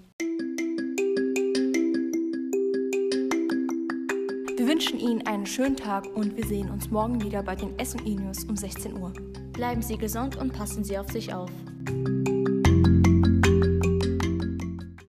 Wir 4.67 4.73
wünschen 4.73 4.99
Ihnen 4.99 5.25
einen 5.25 5.45
schönen 5.45 5.77
Tag 5.77 6.13
und 6.13 6.36
wir 6.36 6.45
sehen 6.45 6.69
uns 6.69 6.91
morgen 6.91 7.23
wieder 7.23 7.41
bei 7.41 7.56
den 7.56 7.73
SMI 7.82 8.15
News 8.15 8.43
um 8.43 8.58
16 8.58 8.97
Uhr. 8.97 9.13
Bleiben 9.53 9.82
Sie 9.82 9.97
gesund 9.97 10.36
und 10.36 10.51
passen 10.51 10.84
Sie 10.84 10.97
auf 10.97 11.10
sich 11.10 11.34
auf. 11.34 11.49